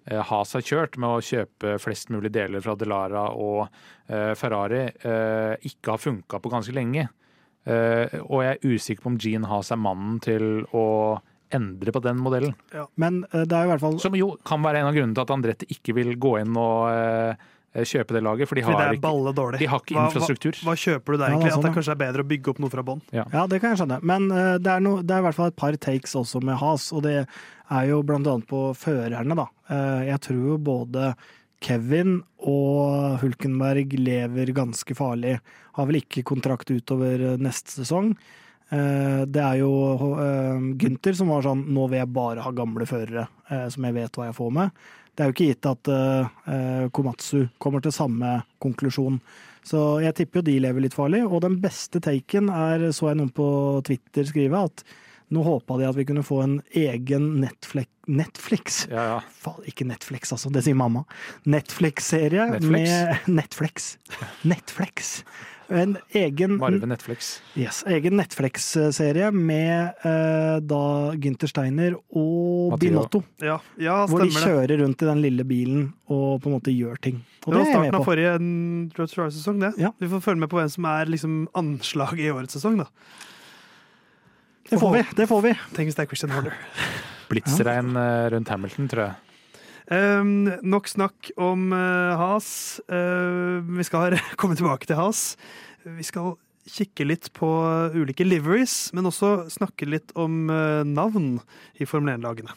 [0.05, 3.67] eh, Has har kjørt med å kjøpe flest mulig deler fra Delara og
[4.09, 7.07] eh, Ferrari, eh, ikke har funka på ganske lenge.
[7.69, 10.85] Eh, og jeg er usikker på om Gene Haas er mannen til å
[11.55, 12.55] endre på den modellen.
[12.99, 15.15] Men eh, det er jo i hvert fall Som jo kan være en av grunnene
[15.17, 17.47] til at Andrette ikke vil gå inn og eh,
[17.85, 20.57] kjøpe det laget, for de har for ikke, de har ikke Hva- infrastruktur.
[20.63, 21.51] Hva, hva kjøper du der, Ja, er egentlig?
[21.53, 23.01] sånn, At det kanskje er bedre å bygge opp noe fra bånn?
[23.13, 23.99] Ja, det kan jeg skjønne.
[24.09, 26.57] Men eh, det, er no, det er i hvert fall et par takes også med
[26.61, 29.45] Has, og det er jo blant annet på førerne, da.
[29.69, 31.11] Eh, jeg tror jo både
[31.61, 35.37] Kevin og Hulkenberg lever ganske farlig.
[35.77, 38.13] Har vel ikke kontrakt utover neste sesong.
[38.69, 42.85] Eh, det er jo Gunther Gynter som var sånn Nå vil jeg bare ha gamle
[42.89, 44.81] førere eh, som jeg vet hva jeg får med.
[45.19, 49.19] Det er jo ikke gitt at eh, eh, Komatsu kommer til samme konklusjon.
[49.67, 51.25] Så jeg tipper jo de lever litt farlig.
[51.27, 53.49] Og den beste taken er, så jeg noen på
[53.85, 54.85] Twitter skrive, at
[55.35, 58.79] nå håpa de at vi kunne få en egen Netflix, Netflix.
[58.89, 59.19] Ja, ja.
[59.43, 60.49] Faen, ikke Netflix, altså.
[60.55, 61.03] Det sier mamma.
[61.45, 62.71] Netflix-serie Netflix?
[62.71, 63.91] med Netflix.
[64.47, 65.17] Netflix.
[65.69, 67.41] En egen, Varve Netflix.
[67.55, 70.79] yes, egen Netflix-serie med eh, da
[71.21, 72.77] Gynter Steiner og Matteo.
[72.89, 73.21] Binotto.
[73.45, 74.41] Ja, ja Hvor de det.
[74.41, 77.21] kjører rundt i den lille bilen og på en måte gjør ting.
[77.45, 78.09] Og Det det var er jeg starten med av på.
[78.09, 78.33] forrige
[78.97, 79.71] Drive-sesong, det.
[79.77, 79.91] Ja.
[80.01, 82.89] Vi får følge med på hvem som er liksom anslaget i årets sesong, da.
[84.69, 85.03] Det får vi.
[85.17, 85.53] det får vi.
[85.73, 86.53] Tenk hvis det er Christian Horner.
[87.29, 89.15] Blitsregn eh, rundt Hamilton, tror jeg.
[89.89, 92.77] Um, nok snakk om uh, Has.
[92.85, 95.33] Uh, vi skal komme tilbake til Has.
[95.81, 96.35] Vi skal
[96.69, 97.49] kikke litt på
[97.97, 101.39] ulike liveries, men også snakke litt om uh, navn
[101.81, 102.53] i Formel 1-lagene.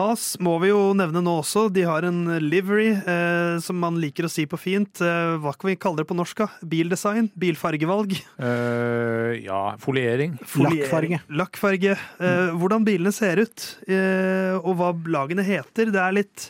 [0.00, 1.66] Has må vi jo nevne nå også.
[1.72, 5.02] De har en livery, eh, som man liker å si på fint.
[5.04, 6.40] Eh, hva kan vi kalle det på norsk?
[6.40, 6.46] da?
[6.64, 7.28] Bildesign?
[7.36, 8.14] Bilfargevalg?
[8.40, 10.38] Uh, ja, foliering.
[10.40, 11.20] Foliering, Lakkfarge.
[11.42, 11.96] Lakkfarge.
[12.16, 15.92] Eh, hvordan bilene ser ut, eh, og hva lagene heter.
[15.92, 16.48] Det er litt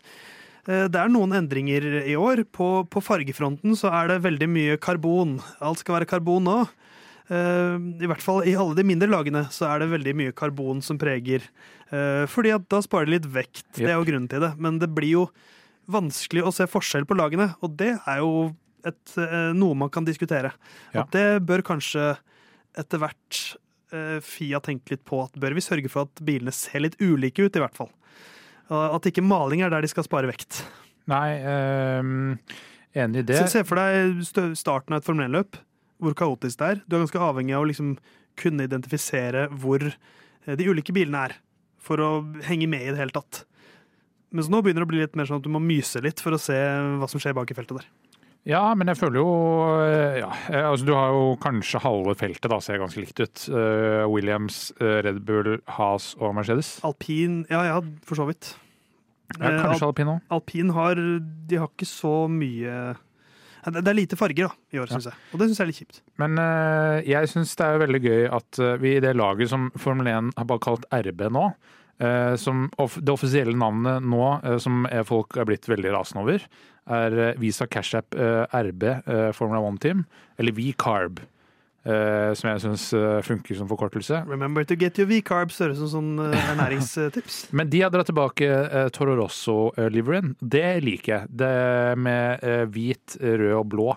[0.68, 2.44] eh, det er noen endringer i år.
[2.54, 5.40] På, på fargefronten så er det veldig mye karbon.
[5.58, 6.60] Alt skal være karbon nå.
[7.30, 10.82] Eh, I hvert fall i alle de mindre lagene så er det veldig mye karbon
[10.82, 11.44] som preger.
[11.94, 13.66] Eh, fordi at da sparer det litt vekt.
[13.78, 14.52] Det er jo grunnen til det.
[14.58, 15.28] Men det blir jo
[15.90, 18.50] vanskelig å se forskjell på lagene, og det er jo
[18.86, 20.52] et, eh, noe man kan diskutere.
[20.94, 21.02] Ja.
[21.02, 22.16] At det bør kanskje
[22.78, 23.56] etter hvert
[24.22, 27.56] Fia tenke litt på at bør vi sørge for at bilene ser litt ulike ut,
[27.58, 27.88] i hvert fall.
[28.70, 30.60] At ikke maling er der de skal spare vekt.
[31.10, 32.38] Nei, ehm,
[32.94, 33.40] enig i det.
[33.40, 34.22] Se, se for deg
[34.54, 35.58] starten av et Formel 1-løp,
[36.00, 36.82] hvor kaotisk det er.
[36.86, 37.94] Du er ganske avhengig av å liksom
[38.40, 41.38] kunne identifisere hvor eh, de ulike bilene er,
[41.80, 42.10] for å
[42.48, 43.44] henge med i det hele tatt.
[44.34, 46.36] Mens nå begynner det å bli litt mer sånn at du må myse litt for
[46.36, 46.56] å se
[47.00, 47.88] hva som skjer bak i feltet der.
[48.48, 49.32] Ja, men jeg føler jo
[49.84, 53.42] eh, ja, eh, altså Du har jo kanskje halve feltet da ser ganske likt ut.
[53.52, 56.78] Uh, Williams, eh, Red Bull, Haas og Mercedes.
[56.86, 58.54] Alpin Ja, ja, for så vidt.
[58.54, 58.66] Ja,
[59.38, 60.22] Eh, kanskje alpin òg.
[60.26, 60.98] Al Alpin har
[61.46, 62.96] De har ikke så mye
[63.64, 64.96] Det er lite farger da, i år, Ja.
[64.96, 65.18] syns jeg.
[65.32, 66.00] Og det syns jeg er litt kjipt.
[66.22, 69.68] Men uh, jeg syns det er veldig gøy at eh, vi i det laget som
[69.76, 71.44] Formel 1 har bare kalt RB nå,
[72.00, 76.24] uh, som off det offisielle navnet nå, uh, som er folk er blitt veldig rasende
[76.24, 76.46] over,
[76.90, 78.82] er Visa Cash App eh, RB
[79.36, 80.00] Formula 1 Team,
[80.40, 81.20] eller V-Carb.
[81.84, 82.84] Eh, som jeg syns
[83.26, 84.22] funker som forkortelse.
[84.30, 87.42] Remember to get your V-carbs, høres ut som sånn uh, ernæringstips.
[87.56, 90.34] Men de har dratt tilbake uh, Toro Rosso-liveryen.
[90.40, 91.32] Det liker jeg.
[91.42, 91.54] Det
[92.00, 93.90] med hvit, rød og blå.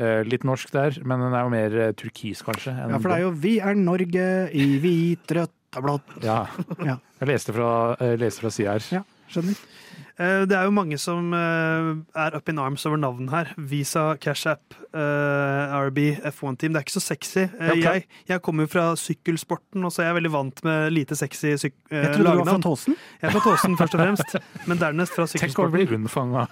[0.00, 2.72] Litt norsk der, men den er jo mer turkis, kanskje.
[2.72, 6.14] Ja, for det er jo 'Vi er Norge i hvit, rødt og blått'.
[6.24, 6.46] Ja.
[6.80, 6.96] Ja.
[7.20, 7.68] Jeg leste fra,
[8.16, 8.86] leste fra sida her.
[8.96, 9.60] Ja, skjønner.
[10.20, 13.52] Eh, Det er jo mange som eh, er up in arms over navn her.
[13.56, 15.98] Visa, Cash App, eh, RB,
[16.30, 16.72] F1 Team.
[16.72, 17.46] Det er ikke så sexy.
[17.80, 21.54] Jeg, jeg kommer jo fra sykkelsporten, og så er jeg veldig vant med lite sexy
[21.60, 22.58] syk Jeg trodde du var fra.
[22.68, 22.96] Tåsen.
[23.20, 24.36] Jeg er fra Tåsen, først og fremst,
[24.68, 26.00] men dernest fra Tenk å bli sykkelsporten.
[26.00, 26.46] unnfanga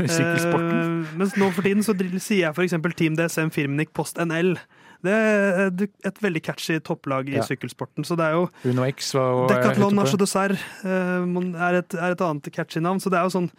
[0.00, 1.06] sykkelsporten.
[1.20, 2.76] Mens nå for tiden så sier jeg f.eks.
[2.96, 4.56] Team DSM Firmenich Post NL.
[5.02, 5.70] Det er
[6.10, 7.44] et veldig catchy topplag i Ja.
[7.46, 10.16] sykkelsporten, så det er jo Uno X var jo Decathlon oppe.
[10.20, 11.24] Dessert eh,
[11.68, 13.00] er, et, er et annet catchy navn.
[13.00, 13.50] Så det er jo sånn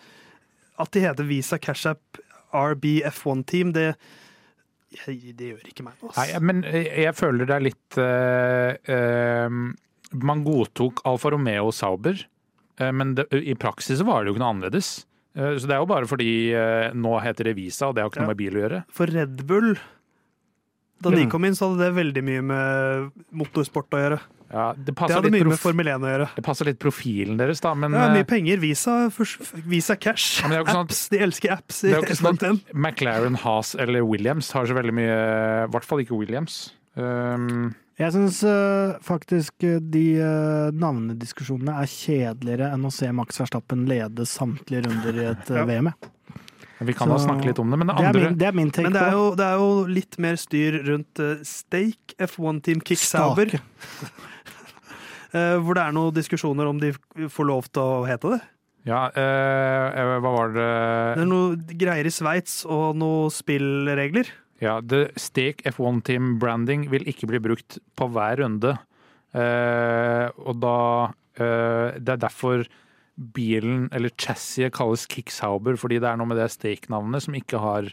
[0.82, 2.22] At de heter Visa Cash App
[2.54, 3.96] RB F1 Team, det,
[5.08, 6.12] det gjør ikke meg noe.
[6.18, 12.20] Nei, men jeg, føler det er litt uh, uh, Man godtok Alfa Romeo og Sauber,
[12.82, 14.92] uh, men det, i praksis var det jo ikke noe annerledes.
[15.32, 18.10] Eh, så det er jo bare fordi eh, nå heter det Visa, og det har
[18.12, 18.26] ikke Ja.
[18.26, 18.80] noe med bil å gjøre.
[18.92, 19.78] For Red Bull
[21.02, 24.20] Da de kom inn, så hadde det veldig mye med motorsport å gjøre.
[24.52, 26.26] Ja, det Det hadde mye med Formel 1 å gjøre.
[26.36, 28.58] det passer litt profilen deres, da, men Ja, eh, mye penger.
[28.60, 29.10] Visa,
[29.66, 30.42] Visa Cash.
[30.42, 31.82] Ja, men det er jo ikke sånn at- De elsker apps.
[31.82, 35.68] det er jo ikke sånn at McLaren, Haas eller Williams har så veldig mye I
[35.72, 36.74] hvert fall ikke Williams.
[36.98, 38.42] Um, Jeg syns
[39.04, 45.14] faktisk eh, de uh, navnediskusjonene er kjedeligere enn å se Max Verstappen lede samtlige runder
[45.22, 45.66] i et uh, Ja.
[45.66, 45.94] VM.
[46.86, 48.48] Vi kan Så- da snakke litt om det, men det Det er andre min, det
[48.48, 51.44] er min take Men det er, jo, det er jo litt mer styr rundt uh,
[51.44, 53.60] Stake, F1 Team Kicksauber.
[55.32, 56.92] Eh, hvor det er noen diskusjoner om de
[57.32, 58.42] får lov til å hete det.
[58.84, 60.66] Ja, eh, hva var Det
[61.16, 64.28] det er noe greier i Sveits og noen spillregler.
[64.60, 68.76] Ja, det Stake F1 Team branding vil ikke bli brukt på hver runde.
[69.32, 70.78] Uh, og da
[71.40, 72.66] uh, Det er derfor
[73.36, 77.90] bilen, eller chassiset, kalles Kicksauber, fordi det er noe med det Stake-navnet som ikke har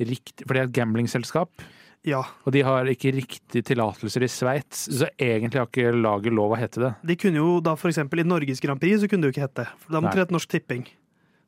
[0.00, 1.64] riktig For det er et gamblingselskap,
[2.04, 6.52] Ja, og de har ikke riktig tillatelser i Sveits, så egentlig har ikke laget lov
[6.52, 6.90] å hete det.
[7.00, 9.64] De kunne jo da eksempel i Norges Grand Prix så kunne det jo ikke hete.
[9.80, 10.84] For Da måtte det hete Norsk Tipping.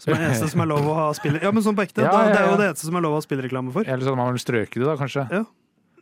[0.01, 1.39] Som er det eneste som er lov å ha spill...
[1.41, 2.03] Ja, men sånn på ekte.
[2.07, 3.89] Ja, da, ja, Det er jo det eneste som er lov å ha spillreklame for.
[3.89, 5.27] Eller så hadde man vel strøket det, da, kanskje.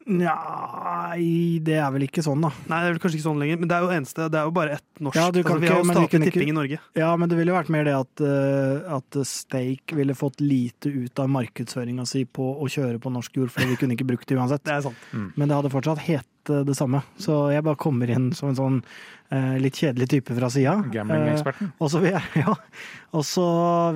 [0.05, 2.51] Nei, det er vel ikke sånn, da.
[2.69, 4.49] Nei, det er vel kanskje ikke sånn lenger, men det er jo eneste Det er
[4.51, 5.17] jo bare ett norsk.
[5.17, 6.79] Ja, altså, vi har jo statlig tipping ikke- tipping i Norge.
[7.01, 11.19] Ja, men det ville vært mer det at, uh, at Stake ville fått lite ut
[11.19, 14.37] av markedsføringa si på å kjøre på norsk jord, for vi kunne ikke brukt det
[14.37, 14.63] uansett.
[14.69, 14.97] Det er sant.
[15.37, 17.03] Men det hadde fortsatt hett eh, det samme.
[17.17, 18.83] Så jeg bare kommer inn som en sånn
[19.33, 20.77] uh, litt kjedelig type fra sida.
[20.93, 21.73] Gambling-eksperten.
[21.81, 22.55] Og så vil jeg, ja,
[23.13, 23.25] og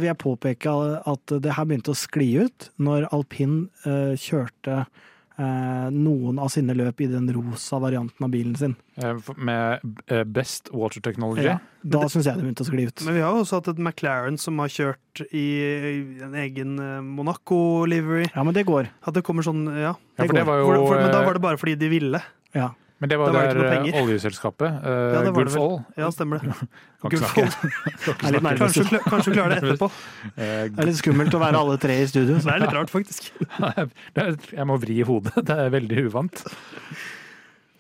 [0.01, 0.73] vil jeg påpeke
[1.05, 4.87] at det her begynte å skli ut når alpin uh, kjørte
[5.39, 8.75] noen av sine løp i den rosa varianten av bilen sin.
[8.99, 11.47] Eh, Med eh, Best Water Technology.
[11.47, 13.05] Ja, da syns jeg det begynte å skli ut.
[13.07, 15.47] Men vi har jo også hatt et McLaren som har kjørt i
[16.27, 18.29] en egen eh, Monaco-livery.
[18.35, 18.91] Ja, men det går.
[19.07, 19.95] At det kommer sånn, ja.
[20.19, 21.93] Ja, for det var jo For, for, men da eh, var det bare fordi de
[21.95, 22.23] ville.
[22.57, 22.73] Ja.
[22.99, 25.55] Men det var, Da var det der eh, oljeselskapet, uh, Ja, det Gulf.
[25.55, 26.55] Oil Ja, stemmer det.
[27.01, 27.71] Kan ikke Gulf snakke.
[28.25, 28.79] Jeg litt nervøs.
[28.79, 29.91] Kanskje, kanskje du klarer det etterpå.
[30.39, 32.41] Eh, Det er litt skummelt å være alle tre i studio.
[32.41, 33.31] Så det er litt rart, faktisk.
[34.19, 35.35] Jeg må vri hodet.
[35.47, 36.43] Det er veldig uvant.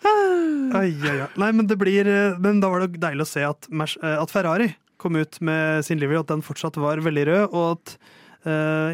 [0.06, 1.28] Ai, ai, ai.
[1.42, 2.06] Nei, men, det blir,
[2.38, 6.18] men da var det deilig å se at, at Ferrari kom ut med sin livery,
[6.22, 7.96] at den fortsatt var veldig rød, og at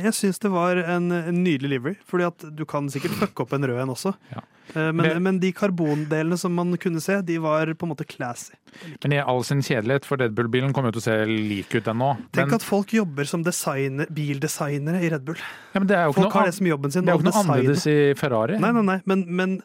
[0.05, 3.55] jeg syns det var en, en nydelig livery, fordi at du kan sikkert fucke opp
[3.57, 4.15] en rød en også.
[4.33, 4.43] Ja.
[4.73, 8.57] Eh, men, men de karbondelene som man kunne se, de var på en måte classy.
[9.05, 11.85] Men i all sin kjedelighet, for Red Bull-bilen kommer jo til å se lik ut
[11.87, 12.11] den nå.
[12.35, 15.39] Tenk Men, at folk jobber som designer, bildesignere i Red Bull.
[15.75, 17.05] ja, Folk noe, har det som jobben sin.
[17.07, 18.59] det er jo ikke noe annerledes i Ferrari.
[18.63, 19.59] Nei, nei, nei, men, men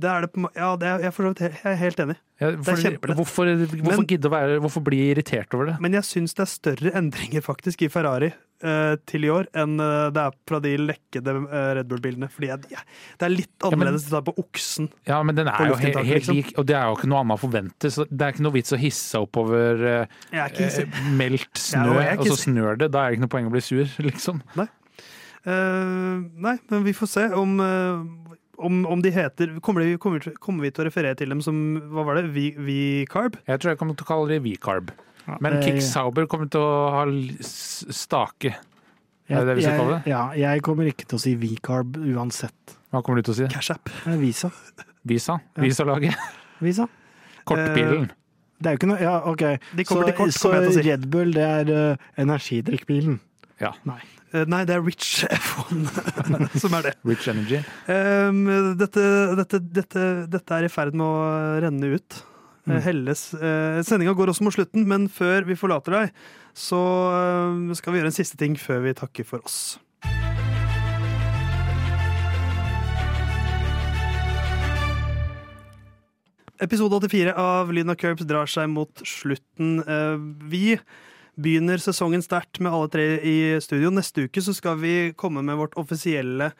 [0.00, 2.16] det er det på Ja, det er, jeg, er for he- jeg er helt enig.
[2.40, 3.16] Ja, er fordi- kjempelett.
[3.20, 5.76] Hvorfor, hvorfor Men- gidde å være Hvorfor bli irritert over det?
[5.80, 8.32] Men jeg syns det er større endringer faktisk i Ferrari
[8.64, 12.28] uh, til i år enn uh, det er fra de lekkede uh, Red Bull-bildene.
[12.34, 12.82] Fordi jeg, ja,
[13.20, 14.90] det er litt men- annerledes å ta på oksen.
[15.06, 16.34] Ja, men den er jo he helt liksom.
[16.42, 17.90] lik, og det er jo ikke noe annet å forvente.
[17.94, 19.84] Så det er ikke noe vits å hisse oppover
[20.34, 22.90] er meldt snø, og er så snør det.
[22.90, 24.42] Da er det ikke noe poeng å bli sur, liksom.
[25.44, 27.58] Eh, nei, men vi får se om,
[28.58, 31.58] om, om de heter kommer, de, kommer, kommer vi til å referere til dem som
[31.92, 33.38] hva var det, V-carb?
[33.48, 34.92] Jeg tror jeg kommer til å kalle det V-carb.
[35.24, 38.54] Ja, Men det- Kick Sauber kommer til å ha stake.
[39.24, 39.38] Jeg.
[39.38, 40.10] Er det det vi skal kalle det?
[40.12, 42.76] Ja, jeg kommer ikke til å si V-carb uansett.
[42.92, 43.54] Hva kommer du til å si?
[43.54, 43.88] Cash App.
[44.06, 44.50] Eh, Visa.
[45.04, 45.38] Visa?
[45.56, 45.62] Ja.
[45.64, 46.14] Visa-laget?
[46.60, 46.86] Visa.
[47.48, 48.10] Kortbilen?
[48.60, 49.42] Det er jo ikke noe Ja, OK.
[49.88, 50.82] Kommer så, kort, så.
[50.84, 53.18] Red Bull, det er uh, energidrikkbilen.
[53.60, 53.72] Ja.
[53.88, 53.98] Nei.
[54.34, 55.84] Eh, nei, det er Rich F1
[56.62, 56.94] som er det.
[57.06, 57.60] Rich Energy?
[57.86, 58.44] Um,
[58.80, 59.04] dette,
[59.38, 62.18] dette, dette, dette er i ferd med å renne ut.
[62.64, 62.74] Mm.
[62.74, 63.22] Eh, Helles.
[63.38, 66.18] Uh, Sendinga går også mot slutten, men før vi forlater deg,
[66.56, 66.80] så
[67.14, 69.76] eh, skal vi gjøre en siste ting før vi takker for oss.
[76.62, 79.80] Episode 84 av Lyden av Curbs drar seg mot slutten.
[79.82, 80.16] Eh,
[80.50, 80.78] Vi
[81.40, 83.90] begynner sesongen sterkt med alle tre i studio.
[83.90, 86.52] Neste uke så skal vi komme med vårt offisielle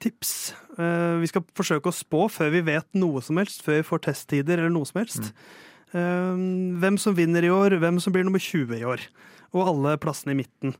[0.00, 0.52] tips.
[0.78, 4.04] Eh, Vi skal forsøke å spå før vi vet noe som helst, før vi får
[4.06, 5.32] testtider eller noe som helst.
[5.92, 6.78] Mm.
[6.80, 9.02] Hvem som vinner i år, hvem som blir nummer 20 i år.
[9.52, 10.76] Og alle plassene i midten.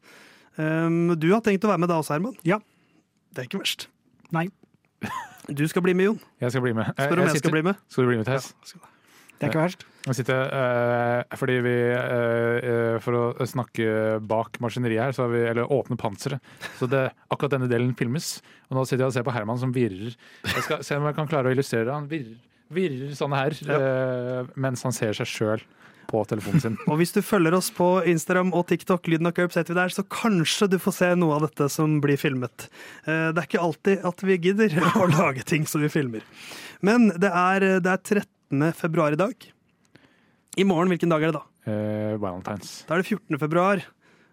[0.57, 2.37] Eh, Du har tenkt å være med da også, Herman?
[2.47, 2.61] Ja.
[3.35, 3.89] Det er ikke verst.
[4.33, 4.49] Nei.
[5.51, 6.21] Du skal bli med, Jon.
[6.41, 6.87] Jeg skal bli med.
[6.95, 7.77] Spør om jeg skal bli med.
[7.91, 8.53] Skal du bli med, Tess?
[9.41, 9.85] Det er ikke verst.
[10.09, 15.73] Sitter, uh, fordi vi, uh, For å snakke bak maskineriet her, så har vi, eller
[15.73, 16.41] åpne panseret.
[16.79, 18.39] Så det, akkurat denne delen filmes.
[18.71, 20.17] Og nå sitter jeg og ser på Herman som virrer.
[20.47, 21.99] Jeg skal se om jeg kan klare å illustrere det.
[21.99, 22.41] Han virrer,
[22.73, 25.65] virrer sånn her eh, mens han ser seg sjøl
[26.11, 26.81] på telefonen sin.
[26.91, 29.95] Og hvis du følger oss på Instagram og TikTok, Lyden av Curbs heter vi der,
[29.95, 32.71] så kanskje du får se noe av dette som blir filmet.
[33.05, 36.25] Det er ikke alltid at vi gidder å lage ting som vi filmer.
[36.87, 38.71] Men det er, det er 13.
[38.81, 39.51] februar i dag.
[40.59, 41.45] I morgen, hvilken dag er det da?
[41.71, 42.73] Uh, Valentines.
[42.89, 43.39] Da er det 14.
[43.39, 43.83] februar.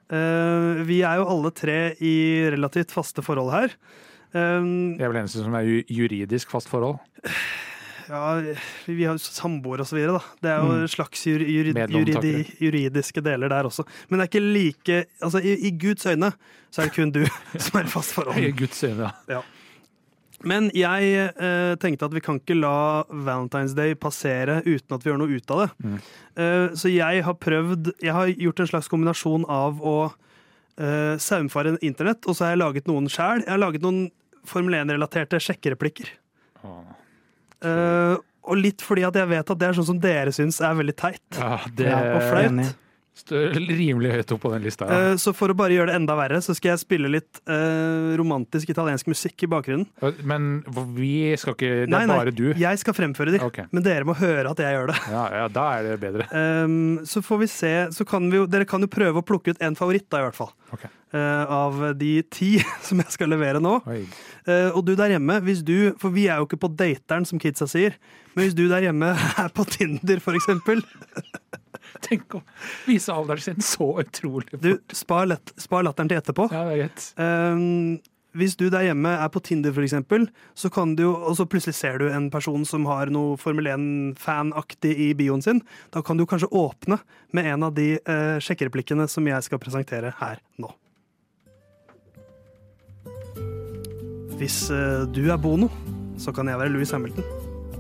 [0.09, 2.15] Uh, Vi er jo alle tre i
[2.53, 3.74] relativt faste forhold her.
[4.36, 4.65] Eh,
[4.99, 6.97] Jeg er vel eneste som er I juridisk fast forhold.
[8.07, 8.39] Ja,
[8.88, 10.36] vi har jo samboere og så videre, da.
[10.43, 10.88] Det er jo Mm.
[10.91, 13.84] slags juri, juri, juridiske deler der også.
[14.09, 16.32] Men det er ikke like Altså, i, i Guds øyne
[16.72, 17.26] så er det kun du
[17.59, 18.38] som er i fast forhold.
[18.38, 18.51] I.
[18.51, 19.41] Guds øyne, ja.
[20.45, 25.09] Men jeg eh, tenkte at vi kan ikke la Valentine's Day passere uten at vi
[25.09, 25.69] gjør noe ut av det.
[25.81, 25.97] Mm.
[26.43, 29.97] Eh, så jeg har prøvd Jeg har gjort en slags kombinasjon av å
[30.77, 33.43] eh, saumfare internett, og så har jeg laget noen sjæl.
[33.45, 34.07] Jeg har laget noen
[34.47, 36.13] Formel 1-relaterte sjekkereplikker.
[36.63, 38.15] Eh,
[38.47, 40.95] og litt fordi at jeg vet at det er sånn som dere syns er veldig
[40.95, 41.25] teit.
[41.35, 42.77] Ja, det og flaut.
[43.32, 44.88] Rimelig høyt opp på den lista.
[44.88, 45.11] Ja.
[45.11, 48.13] Eh, så for å bare gjøre det enda verre, så skal jeg spille litt eh,
[48.20, 49.88] romantisk italiensk musikk i bakgrunnen.
[50.28, 50.61] Men
[50.97, 52.20] vi skal ikke Det er Nei, nei.
[52.20, 52.45] bare du.
[52.57, 53.68] Jeg skal fremføre de, okay.
[53.72, 54.99] men dere må høre at jeg gjør det.
[55.18, 56.28] Ja, ja, da er det bedre.
[56.30, 59.55] Um, så får vi se så kan vi jo, Dere kan jo prøve å plukke
[59.55, 60.51] ut en favoritt, da, i hvert fall.
[60.76, 60.91] Okay.
[61.15, 62.57] Eh, av de ti
[62.88, 63.78] som jeg skal levere nå.
[63.88, 67.39] Eh, og du der hjemme, hvis du For vi er jo ikke på dateren, som
[67.39, 67.95] kidsa sier.
[68.36, 69.13] Men hvis du der hjemme
[69.43, 70.84] er på Tinder, for eksempel.
[72.07, 72.43] Tenk å
[72.88, 74.95] vise alderen sin så utrolig Du, fort.
[74.97, 76.49] spar, lett, spar latteren til etterpå.
[76.53, 77.09] Ja, det er greit.
[77.17, 77.97] Um,
[78.38, 81.77] hvis du der hjemme er på Tinder, for eksempel, så kan du og så plutselig
[81.79, 85.63] ser du en person som har noe Formel 1-fan-aktig i bioen sin,
[85.95, 86.99] da kan du kanskje åpne
[87.33, 90.69] med en av de uh, sjekkereplikkene som jeg skal presentere her nå.
[94.38, 95.65] Hvis eh, du er Bono,
[96.21, 97.25] så kan jeg være Louis Hamilton.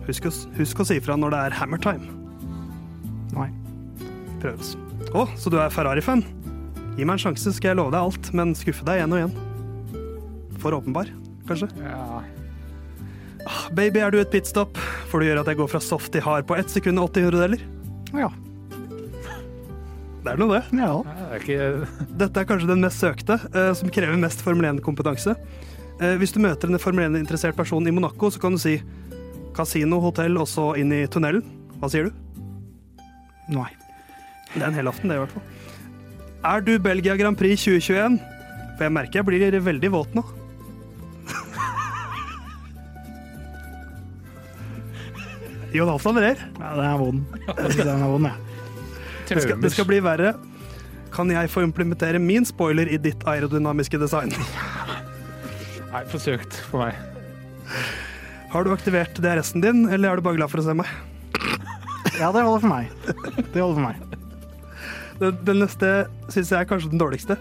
[0.07, 2.09] Husk å, husk å si ifra når det er hammer time.
[3.35, 3.51] Nei.
[4.41, 4.75] Prøves.
[5.15, 6.23] Å, så du er Ferrari-fan?
[6.97, 9.37] Gi meg en sjanse, skal jeg love deg alt, men skuffe deg igjen og igjen.
[10.61, 11.11] For åpenbar,
[11.49, 11.69] kanskje.
[11.83, 12.23] Ja.
[13.77, 14.79] Baby, er du et pitstop?
[15.11, 17.29] For du gjør at jeg går fra soft til hard på ett sekund og 80
[17.29, 17.63] hundredeler.
[18.17, 18.31] Ja.
[20.25, 20.81] Det er noe, det.
[20.81, 20.91] ja.
[21.07, 25.37] Det er ikke Dette er kanskje den mest søkte, eh, som krever mest Formel 1-kompetanse.
[26.01, 28.75] Eh, hvis du møter en Formel 1-interessert person i Monaco, så kan du si
[29.55, 31.45] kasino, hotell, og så inn i tunnelen.
[31.79, 32.17] Hva sier du?
[33.53, 33.69] Nei.
[34.57, 35.45] Det er en helaften, det, i hvert fall.
[36.47, 38.17] Er du Belgia Grand Prix 2021?
[38.77, 40.23] For jeg merker jeg blir veldig våt nå.
[45.77, 46.37] Jon Halvdan ler.
[46.57, 47.19] Ja, den er vond.
[47.77, 48.37] Den er vond, jeg.
[49.27, 50.29] Det skal, det skal bli verre.
[51.13, 54.31] Kan jeg få implementere min spoiler i ditt aerodynamiske design?
[55.91, 56.93] Nei, forsøkt for meg.
[58.53, 60.87] Har du aktivert DRS-en din, eller er du bare glad for å se meg?
[62.17, 62.85] Ja, det holder for meg.
[63.53, 63.97] Det holder for meg.
[65.21, 65.91] Den, den neste
[66.29, 67.37] syns jeg er kanskje den dårligste.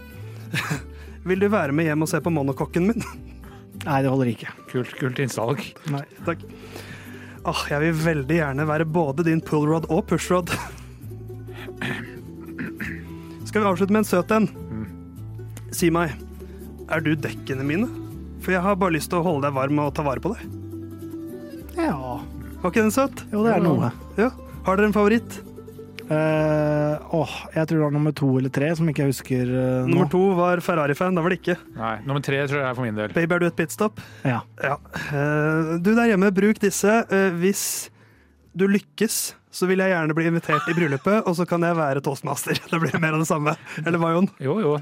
[1.27, 3.03] Vil du være med hjem og se på monokokken min?
[3.87, 4.53] Nei, det holder ikke.
[4.71, 5.61] Kult, kult innsalg.
[5.93, 6.03] Nei.
[6.25, 6.43] Takk.
[7.47, 10.51] Åh, jeg vil veldig gjerne være både din pullrod og pushrod.
[13.47, 14.49] Skal vi avslutte med en søt en?
[15.71, 16.17] Si meg,
[16.91, 17.87] er du dekkene mine?
[18.43, 20.43] For jeg har bare lyst til å holde deg varm og ta vare på deg.
[21.77, 22.17] Ja.
[22.61, 23.23] Var ikke den søt?
[23.31, 23.91] Jo, det er noe.
[24.19, 24.31] Ja.
[24.67, 25.39] Har dere en favoritt?
[26.07, 29.79] Eh, åh, jeg tror det var nummer to eller tre, som ikke jeg husker eh,
[29.83, 29.89] nå.
[29.91, 31.57] Nummer to var Ferrari-fan, da var det ikke.
[31.75, 33.11] Nei, Nummer tre tror jeg er for min del.
[33.15, 33.99] Baby, er du et pitstop?
[34.23, 34.39] Ja.
[34.63, 34.77] Ja.
[35.11, 37.01] Uh, du der hjemme, bruk disse.
[37.11, 37.65] Eh, hvis
[38.57, 39.19] du lykkes,
[39.51, 42.55] så vil jeg gjerne bli invitert i bryllupet, og så kan jeg være toastmaster.
[42.71, 43.57] Det blir mer av det samme.
[43.83, 44.31] Eller hva, Jon?
[44.43, 44.73] Jo, jo.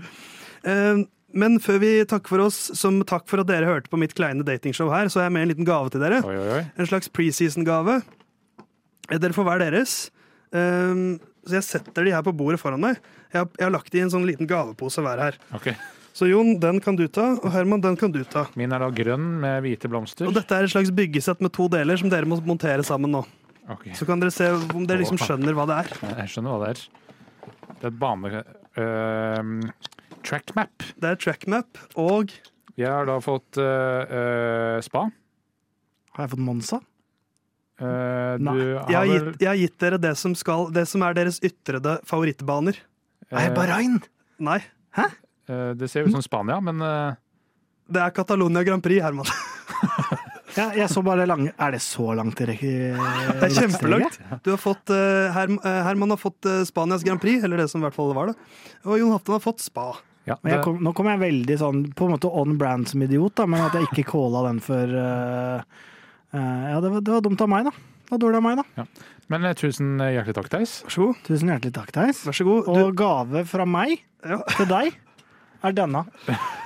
[1.36, 4.46] Men før vi takker for oss, som takk for at dere hørte på mitt kleine
[4.46, 6.22] datingshow her, så har jeg med en liten gave til dere.
[6.26, 6.62] Oi, oi, oi.
[6.80, 8.00] En slags preseason-gave.
[9.12, 9.98] Dere får hver deres.
[10.56, 13.02] Um, så jeg setter de her på bordet foran meg.
[13.34, 15.38] Jeg har, jeg har lagt de i en sånn liten gavepose hver her.
[15.58, 15.76] Okay.
[16.16, 18.46] Så Jon, den kan du ta, og Herman, den kan du ta.
[18.56, 20.30] Min er da grønn med hvite blomster.
[20.30, 23.26] Og dette er et slags byggesett med to deler som dere må montere sammen nå.
[23.76, 23.92] Okay.
[23.98, 25.92] Så kan dere se om dere liksom skjønner hva det er.
[26.22, 26.86] Jeg skjønner hva det er.
[27.74, 28.46] Det er et bane...
[28.76, 29.94] Uh,
[30.26, 30.84] track map.
[31.00, 32.34] Det er trackmap og
[32.76, 35.06] Jeg har da fått uh, uh, spa.
[36.16, 36.80] Har jeg fått Monza?
[37.76, 38.54] Eh, Nei.
[38.56, 41.42] du jeg har gitt, jeg har gitt dere det som, skal, det som er deres
[41.44, 42.78] ytrede favorittbaner.
[43.36, 43.98] Nei, Bahrain!
[44.40, 44.62] Nei,
[45.02, 47.18] eh, Det ser ut som Spania, men eh,
[47.92, 49.28] det er Catalonia Grand Prix, Herman.
[50.56, 51.50] Ja, jeg så bare det lange.
[51.60, 52.70] Er det så langt til rekke?
[52.96, 54.14] Det er kjempelangt.
[54.46, 54.88] Du har fått,
[55.36, 58.36] Herm, Herman har fått Spanias Grand Prix, eller det som i hvert fall var det.
[58.88, 59.90] Og Jon Haften har fått Spa.
[60.24, 62.88] ja, Men jeg det, kom, nå kom jeg veldig sånn på en måte on brand
[62.88, 64.96] som idiot, da, men at jeg ikke calla den for
[66.36, 67.72] Ja, det var, det var dumt av meg, da.
[68.06, 68.86] Det var dårlig av meg, da.
[69.34, 70.76] men eh, tusen hjertelig takk, Theis.
[70.86, 71.24] Vær så god.
[71.30, 72.22] Tusen hjertelig takk, Theis.
[72.28, 72.70] Vær så god.
[72.76, 74.94] Og gave fra meg ja, til deg
[75.66, 76.06] er denne.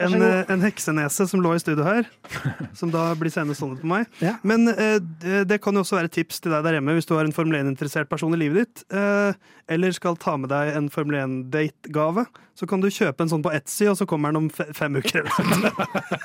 [0.00, 2.06] en, eh, en heksenese som lå i studio her,
[2.78, 4.06] som da blir seende stående på meg.
[4.24, 4.36] Ja.
[4.46, 4.98] Men eh,
[5.44, 7.34] det kan jo også være et tips til deg der hjemme hvis du har en
[7.36, 9.36] Formel 1-interessert person i livet ditt, eh,
[9.72, 12.24] eller skal ta med deg en Formel 1-date-gave.
[12.56, 15.24] Så kan du kjøpe en sånn på Etsy, og så kommer den om fem uker.
[15.24, 15.72] eller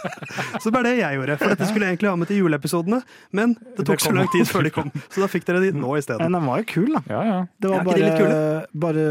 [0.62, 1.38] så det er det jeg gjorde.
[1.40, 3.00] For dette skulle jeg egentlig ha med til juleepisodene,
[3.36, 4.92] men det tok Det så lang tid før de kom.
[5.08, 6.26] Så da fikk dere de nå isteden.
[6.28, 7.04] Men den var jo kul, da.
[7.12, 7.40] Ja, ja.
[7.64, 8.44] Det var de bare,
[8.88, 9.08] bare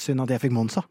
[0.00, 0.84] synd at jeg fikk Monza.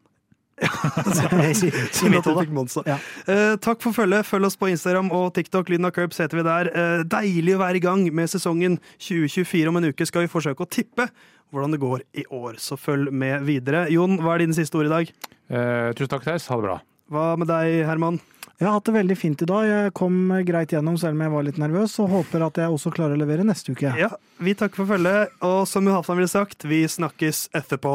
[0.60, 2.84] Synd at du fikk Monza.
[2.88, 2.98] Ja.
[3.26, 4.28] Eh, takk for følget.
[4.28, 5.70] Følg oss på Instagram og TikTok.
[5.72, 6.70] Lyden av Curbs heter vi der.
[6.70, 9.68] Eh, deilig å være i gang med sesongen 2024.
[9.70, 11.08] Om en uke skal vi forsøke å tippe
[11.50, 13.88] hvordan det går i år, så følg med videre.
[13.90, 15.08] Jon, hva er dine siste ord i dag?
[15.50, 16.46] Eh, tusen takk, Theis.
[16.50, 16.76] Ha det bra.
[17.10, 18.20] Hva med deg, Herman?
[18.60, 19.64] Jeg har hatt det veldig fint i dag.
[19.66, 22.92] Jeg kom greit gjennom selv om jeg var litt nervøs, og håper at jeg også
[22.92, 23.94] klarer å levere neste uke.
[23.96, 27.94] Ja, Vi takker for følget, og som Jo ville sagt, vi snakkes etterpå.